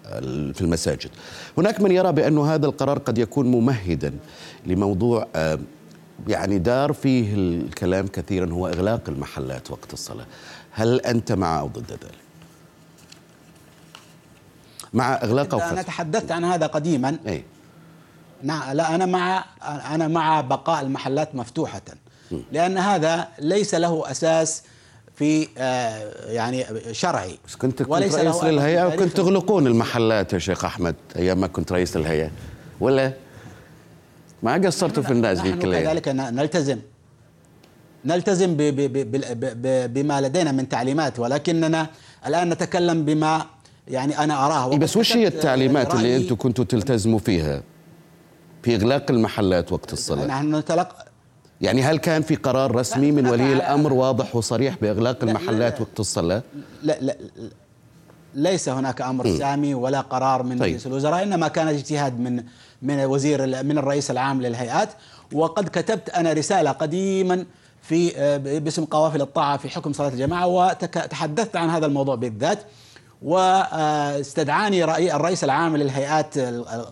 في 0.54 0.62
المساجد. 0.62 1.10
هناك 1.58 1.82
من 1.82 1.92
يرى 1.92 2.12
بأن 2.12 2.38
هذا 2.38 2.66
القرار 2.66 3.00
قد 3.00 3.18
يكون 3.18 3.52
ممهدا 3.52 4.14
لموضوع 4.66 5.28
يعني 6.28 6.58
دار 6.60 6.94
فيه 6.94 7.34
الكلام 7.36 8.08
كثيرا 8.08 8.54
هو 8.54 8.68
إغلاق 8.68 9.02
المحلات 9.08 9.72
وقت 9.72 9.94
الصلاة. 9.94 10.26
هل 10.72 11.02
أنت 11.02 11.32
مع 11.32 11.60
أو 11.60 11.68
ضد 11.68 11.92
ذلك؟ 11.92 12.22
مع 14.94 15.14
إغلاق 15.14 15.54
أو 15.54 15.60
أنا 15.60 15.70
فتح 15.70 15.82
تحدثت 15.82 16.32
عن 16.32 16.44
هذا 16.44 16.68
قديما 16.68 17.18
إي. 17.28 17.44
نعم 18.44 18.72
لا 18.74 18.96
أنا 18.96 19.06
مع 19.06 19.46
أنا 19.64 20.08
مع 20.08 20.42
بقاء 20.42 20.82
المحلات 20.82 21.36
مفتوحة. 21.36 21.82
لأن 22.52 22.78
هذا 22.78 23.28
ليس 23.40 23.76
له 23.76 24.12
أساس 24.12 24.64
في 25.16 25.48
آه، 25.58 26.32
يعني 26.32 26.66
شرعي. 26.92 27.38
بس 27.48 27.56
كنت 27.56 27.84
كنت 27.84 27.92
وليس 27.92 28.16
رئيس 28.16 28.44
للهيئة 28.44 28.88
وكنت 28.88 29.18
تغلقون 29.18 29.68
المحلات 29.68 30.34
يا 30.34 30.40
شيخ 30.40 30.66
أحمد 30.66 30.96
أيام 31.16 31.42
ما 31.42 31.48
كنت 31.48 31.72
رئيس 31.72 31.96
الهيئه 31.96 32.32
ولا؟ 32.80 33.14
ما 34.44 34.54
قصرتوا 34.54 35.04
في 35.04 35.12
الناس 35.12 35.42
ذيك 35.42 35.64
الأيام 35.66 35.86
كذلك 35.86 36.08
نلتزم. 36.08 36.80
نلتزم 38.06 38.56
بما 39.88 40.22
لدينا 40.22 40.52
من 40.52 40.70
تعليمات. 40.70 41.20
ولكننا 41.20 41.88
الآن 42.28 42.50
نتكلم 42.50 43.06
بما 43.06 43.46
يعني 43.88 44.20
أنا 44.20 44.46
أراه 44.46 44.72
إيه 44.72 44.78
بس 44.80 44.98
وش 44.98 45.16
هي 45.16 45.28
التعليمات 45.28 45.96
اللي 45.96 46.18
أنتم 46.18 46.36
كنتوا 46.36 46.66
تلتزموا 46.66 47.20
فيها؟ 47.20 47.62
في 48.64 48.76
إغلاق 48.76 49.12
المحلات 49.12 49.72
وقت 49.72 49.94
الصلاة. 49.94 50.26
نحن 50.26 50.56
نتلقى 50.56 51.06
يعني 51.62 51.84
هل 51.84 51.98
كان 51.98 52.22
في 52.22 52.36
قرار 52.36 52.76
رسمي 52.76 53.12
من 53.12 53.24
لا، 53.24 53.32
ولي 53.32 53.44
لا، 53.44 53.54
الأمر 53.54 53.94
واضح 53.94 54.36
وصريح 54.36 54.76
بإغلاق 54.82 55.24
لا، 55.24 55.30
المحلات 55.32 55.76
لا. 55.76 55.82
وقت 55.82 56.00
الصلاة؟ 56.00 56.42
لا 56.84 56.98
لا 57.02 57.18
ليس 58.36 58.70
هناك 58.70 59.02
أمر 59.02 59.38
سامي 59.38 59.74
ولا 59.74 60.02
قرار 60.02 60.44
من 60.44 60.52
طيب. 60.60 60.62
رئيس 60.62 60.88
الوزراء 60.88 61.24
إنما 61.24 61.48
كان 61.48 61.68
اجتهاد 61.68 62.20
من 62.20 62.44
من 62.82 63.00
وزير 63.06 63.64
من 63.64 63.78
الرئيس 63.78 64.12
العام 64.12 64.42
للهيئات. 64.42 64.90
وقد 65.34 65.68
كتبت 65.68 66.10
أنا 66.10 66.34
رسالة 66.34 66.72
قديما 66.72 67.46
في 67.82 68.18
آه، 68.18 68.38
باسم 68.38 68.86
قوافل 68.86 69.22
الطاعة 69.22 69.58
في 69.58 69.70
حكم 69.70 69.94
صلاة 69.94 70.08
الجماعة 70.10 70.48
وتحدثت 70.48 71.56
عن 71.56 71.70
هذا 71.70 71.86
الموضوع 71.86 72.16
بالذات. 72.16 72.60
واستدعاني 73.22 74.84
رئي- 74.86 75.14
الرئيس 75.16 75.44
العام 75.44 75.78
للهيئات 75.78 76.38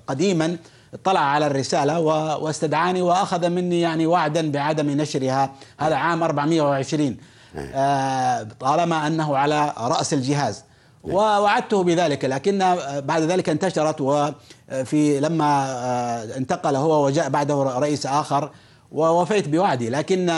قديما 0.07 0.57
اطلع 0.93 1.19
على 1.19 1.47
الرسالة 1.47 1.99
و- 1.99 2.45
واستدعاني 2.45 3.01
وأخذ 3.01 3.49
مني 3.49 3.81
يعني 3.81 4.05
وعدا 4.05 4.51
بعدم 4.51 4.89
نشرها. 4.89 5.51
هذا 5.79 5.95
عام 5.95 6.23
420 6.23 7.17
آه، 7.57 8.47
طالما 8.59 9.07
أنه 9.07 9.37
على 9.37 9.73
رأس 9.77 10.13
الجهاز. 10.13 10.63
ووعدته 11.03 11.83
بذلك 11.83 12.25
لكن 12.25 12.61
آه، 12.61 12.99
بعد 12.99 13.21
ذلك 13.21 13.49
انتشرت 13.49 14.01
وفي 14.01 15.19
لما 15.19 15.65
آه، 15.69 16.37
انتقل 16.37 16.75
هو 16.75 17.05
وجاء 17.05 17.29
بعده 17.29 17.63
رئيس 17.63 18.05
آخر 18.05 18.51
ووفيت 18.91 19.47
بوعدي. 19.47 19.89
لكن 19.89 20.33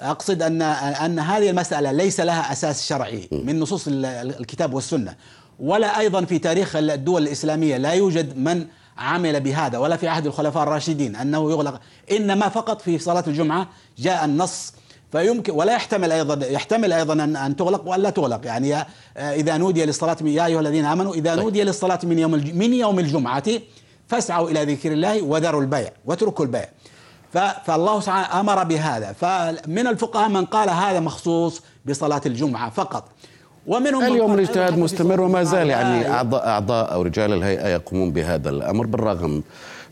أقصد 0.00 0.42
ان 0.42 0.62
أن 0.62 1.18
هذه 1.18 1.50
المسألة 1.50 1.92
ليس 1.92 2.20
لها 2.20 2.52
أساس 2.52 2.86
شرعي 2.88 3.28
من 3.32 3.60
نصوص 3.60 3.86
ال- 3.86 4.04
الكتاب 4.40 4.74
والسنة 4.74 5.14
ولا 5.60 5.98
أيضا 5.98 6.24
في 6.24 6.38
تاريخ 6.38 6.76
الدول 6.76 7.22
الإسلامية 7.22 7.76
لا 7.76 7.90
يوجد 7.92 8.38
من 8.38 8.66
عمل 8.98 9.40
بهذا 9.40 9.78
ولا 9.78 9.96
في 9.96 10.08
عهد 10.08 10.26
الخلفاء 10.26 10.62
الراشدين 10.62 11.16
أنه 11.16 11.50
يغلق 11.50 11.80
إنما 12.10 12.48
فقط 12.48 12.80
في 12.82 12.98
صلاة 12.98 13.24
الجمعة 13.26 13.68
جاء 13.98 14.24
النص. 14.24 14.72
فيمكن 15.12 15.52
ولا 15.52 15.72
يحتمل 15.72 16.12
أيضا 16.12 16.46
يحتمل 16.46 16.92
أيضا 16.92 17.12
ان 17.12 17.36
أن 17.36 17.56
تغلق 17.56 17.88
وألا 17.88 18.10
تغلق. 18.10 18.46
يعني 18.46 18.76
إذا 19.16 19.56
نودي 19.56 19.84
للصلاة 19.84 20.16
من- 20.20 20.28
يا 20.30 20.46
أيها 20.46 20.60
الذين 20.60 20.84
آمنوا 20.84 21.14
إذا 21.14 21.34
نودي 21.34 21.62
للصلاة 21.64 21.98
من 22.02 22.18
يوم 22.18 22.30
من 22.54 22.72
يوم 22.74 22.98
الجمعة 22.98 23.44
فاسعوا 24.08 24.50
إلى 24.50 24.64
ذكر 24.74 24.92
الله 24.92 25.22
وذروا 25.22 25.60
البيع 25.60 25.90
واتركوا 26.04 26.44
البيع. 26.44 26.68
فالله 27.64 28.00
سبحانه 28.00 28.40
أمر 28.40 28.64
بهذا. 28.64 29.12
فمن 29.12 29.86
الفقهاء 29.86 30.28
من 30.28 30.44
قال 30.44 30.70
هذا 30.70 31.00
مخصوص 31.00 31.62
بصلاة 31.86 32.20
الجمعة 32.26 32.70
فقط. 32.70 33.04
ومنهم 33.66 34.02
من 34.02 34.12
اليوم 34.12 34.34
الاجتهاد 34.34 34.78
مستمر 34.78 35.20
وما 35.20 35.44
زال 35.44 35.70
يعني 35.70 36.10
اعضاء 36.10 36.46
أعضاء 36.46 36.92
أو 36.92 37.02
رجال 37.02 37.32
الهيئة 37.32 37.68
يقومون 37.68 38.10
بهذا 38.10 38.50
الأمر 38.50 38.86
بالرغم 38.86 39.42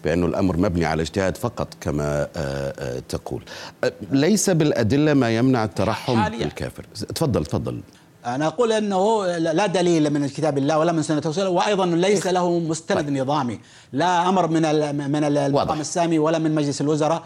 بأن 0.04 0.24
الأمر 0.24 0.57
مبني 0.57 0.85
على 0.85 1.02
اجتهاد 1.02 1.37
فقط 1.37 1.68
كما 1.80 2.28
آه، 2.37 2.74
آه، 2.78 3.02
تقول. 3.09 3.42
آه، 3.85 3.92
ليس 4.11 4.50
بالأدلة 4.50 5.14
ما 5.14 5.37
يمنع 5.37 5.64
الترحم. 5.64 6.30
بالكافر. 6.30 6.85
تفضل 7.14 7.46
تفضل. 7.46 7.80
أنا 8.27 8.47
أقول 8.47 8.73
أنه 8.73 9.27
لا 9.37 9.67
دليل 9.67 10.11
من 10.11 10.29
كتاب 10.29 10.59
الله 10.59 10.79
ولا 10.79 10.93
من 10.93 11.03
سنة 11.03 11.23
رسوله 11.27 11.49
وأيضا 11.49 11.87
ليس 11.87 12.27
له 12.27 12.59
مستند 12.59 13.11
نظامي. 13.11 13.61
لا 13.93 14.29
أمر 14.29 14.47
من 14.47 14.63
من. 15.11 15.25
المقام 15.25 15.81
السامي 15.81 16.19
ولا 16.19 16.39
من 16.39 16.55
مجلس 16.55 16.81
الوزراء. 16.81 17.23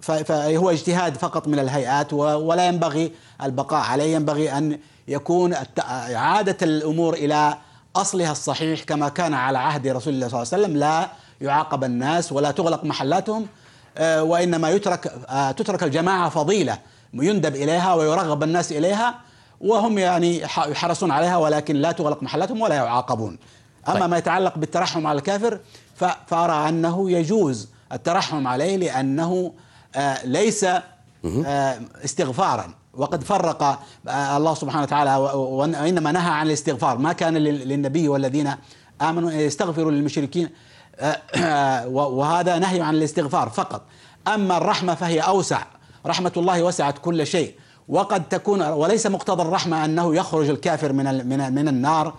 فهو 0.00 0.70
اجتهاد 0.70 1.16
فقط 1.16 1.48
من 1.48 1.58
الهيئات 1.58 2.12
ولا 2.12 2.66
ينبغي 2.68 3.12
البقاء 3.42 3.80
عليه 3.80 4.14
ينبغي 4.14 4.58
أن 4.58 4.78
يكون 5.08 5.54
إعادة 6.14 6.56
الأمور 6.62 7.14
إلى 7.14 7.58
أصلها 7.96 8.32
الصحيح 8.32 8.82
كما 8.82 9.08
كان 9.08 9.34
على 9.34 9.58
عهد 9.58 9.86
رسول 9.86 10.14
الله 10.14 10.28
صلى 10.28 10.42
الله 10.42 10.52
عليه 10.52 10.64
وسلم. 10.64 10.76
لا 10.76 11.08
يعاقب 11.40 11.84
الناس 11.84 12.32
ولا 12.32 12.50
تغلق 12.50 12.84
محلاتهم 12.84 13.46
آه، 13.98 14.22
وإنما 14.22 14.70
يترك 14.70 15.12
آه، 15.28 15.50
تترك 15.50 15.82
الجماعة 15.82 16.28
فضيلة 16.28 16.78
يندب 17.14 17.56
إليها 17.56 17.94
ويرغب 17.94 18.42
الناس 18.42 18.72
إليها. 18.72 19.27
وهم 19.60 19.98
يعني 19.98 20.40
يحرصون 20.42 21.10
عليها 21.10 21.36
ولكن 21.36 21.76
لا 21.76 21.92
تغلق 21.92 22.22
محلاتهم 22.22 22.60
ولا 22.60 22.74
يعاقبون. 22.74 23.38
أما 23.88 24.00
طيب. 24.00 24.10
ما 24.10 24.18
يتعلق 24.18 24.58
بالترحم 24.58 25.06
على 25.06 25.18
الكافر 25.18 25.60
فأرى 26.26 26.68
أنه 26.68 27.10
يجوز 27.10 27.68
الترحم 27.92 28.46
عليه 28.46 28.76
لأنه 28.76 29.52
آه، 29.96 30.26
ليس 30.26 30.64
آه، 31.44 31.80
استغفارا. 32.04 32.74
وقد 32.94 33.24
فرق 33.24 33.62
آه، 34.08 34.36
الله 34.36 34.54
سبحانه 34.54 34.82
وتعالى 34.82 35.16
وإنما 35.34 36.12
نهى 36.12 36.30
عن 36.30 36.46
الاستغفار. 36.46 36.98
ما 36.98 37.12
كان 37.12 37.36
للنبي 37.36 38.08
والذين 38.08 38.54
آمنوا 39.02 39.32
يستغفروا 39.32 39.90
للمشركين 39.90 40.48
وهذا 41.96 42.58
نهي 42.58 42.80
عن 42.80 42.94
الاستغفار 42.94 43.48
فقط. 43.48 43.82
أما 44.28 44.56
الرحمة 44.56 44.94
فهي 44.94 45.20
أوسع. 45.20 45.62
رحمة 46.06 46.32
الله 46.36 46.62
وسعت 46.62 46.98
كل 46.98 47.26
شيء. 47.26 47.54
وقد 47.88 48.28
تكون 48.28 48.62
وليس 48.62 49.06
مقتضى 49.06 49.42
الرحمة 49.42 49.84
أنه 49.84 50.14
يخرج 50.14 50.48
الكافر 50.48 50.92
من 50.92 51.28
من 51.28 51.54
من 51.54 51.68
النار 51.68 52.14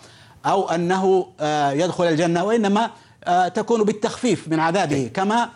أو 0.45 0.69
أنه 0.69 1.27
آه، 1.39 1.71
يدخل 1.71 2.03
الجنة 2.03 2.43
وإنما 2.43 2.89
آه، 3.23 3.47
تكون 3.47 3.83
بالتخفيف 3.83 4.47
من 4.47 4.59
عذابه. 4.59 5.11
كما 5.13 5.49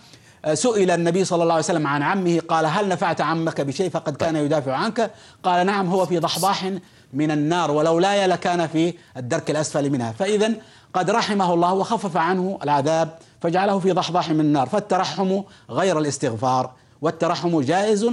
آه، 0.46 0.54
سئل 0.54 0.92
النبي 0.92 1.26
صلى 1.26 1.44
الله 1.44 1.54
عليه 1.54 1.64
وسلم 1.64 1.88
عن 1.88 2.02
عمه 2.02 2.40
قال 2.48 2.66
هل 2.66 2.88
نفعت 2.88 3.22
عمك 3.22 3.62
بشيء 3.62 3.90
فقد 3.90 4.16
كان 4.16 4.36
يدافع 4.36 4.76
عنك؟ 4.76 5.12
قال 5.44 5.66
نعم 5.66 5.90
هو 5.90 6.06
في 6.06 6.20
ضحضاح 6.20 6.72
من 7.14 7.32
النار 7.32 7.72
ولولاي 7.72 8.28
لكان 8.28 8.68
في 8.68 8.94
الدرك 9.18 9.52
الأسفل 9.52 9.90
منها. 9.90 10.12
فإذا 10.12 10.54
قد 10.94 11.10
رحمه 11.10 11.54
الله 11.54 11.74
وخفف 11.74 12.18
عنه 12.18 12.60
العذاب 12.64 13.10
فجعله 13.42 13.80
في 13.80 13.92
ضحضاح 13.92 14.30
من 14.30 14.40
النار. 14.40 14.70
فالترحم 14.70 15.42
غير 15.70 16.00
الاستغفار 16.00 16.72
والترحم 17.02 17.62
جائز 17.62 18.10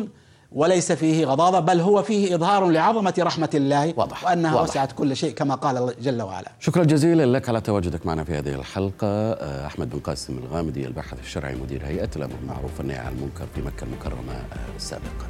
وليس 0.53 0.93
فيه 0.93 1.27
غضاضة 1.27 1.61
بل 1.61 1.81
هو 1.81 2.03
فيه 2.03 2.35
إظهار 2.35 2.69
لعظمة 2.69 3.15
رحمة 3.19 3.51
الله 3.55 3.95
واضح 3.97 4.25
وأنها 4.25 4.55
واضح. 4.55 4.71
وسعت 4.71 4.93
كل 4.93 5.17
شيء 5.17 5.35
كما 5.35 5.55
قال 5.55 5.95
جل 6.03 6.23
وعلا. 6.23 6.53
شكرا 6.61 6.85
جزيلا 6.85 7.27
لك 7.27 7.49
على 7.49 7.61
تواجدك 7.61 8.07
معنا 8.07 8.25
في 8.25 8.39
هذه 8.39 8.55
الحلقة. 8.55 9.07
آه، 9.33 9.67
أحمد 9.67 9.91
بن 9.91 9.99
قاسم 9.99 10.39
الغامدي 10.39 10.87
الباحث 10.87 11.19
الشرعي 11.21 11.55
مدير 11.55 11.87
هيئة 11.87 12.11
الأمر 12.17 12.35
بالمعروف 12.41 12.79
والنهي 12.79 12.99
عن 12.99 13.13
المنكر 13.13 13.47
في 13.55 13.63
مكة 13.63 13.85
المكرمة 13.85 14.33
آه، 14.33 14.79
سابقا. 14.79 15.27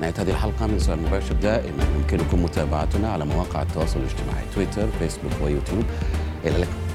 نهاية 0.00 0.14
هذه 0.18 0.30
الحلقة 0.30 0.66
من 0.66 0.78
سؤال 0.78 1.02
مباشر 1.02 1.32
دائما 1.34 1.84
يمكنكم 1.96 2.44
متابعتنا 2.44 3.12
على 3.12 3.24
مواقع 3.24 3.62
التواصل 3.62 4.00
الاجتماعي 4.00 4.44
تويتر 4.54 4.88
فيسبوك 4.98 5.32
ويوتيوب. 5.44 5.84
إلى 6.44 6.56
اللقاء. 6.56 6.85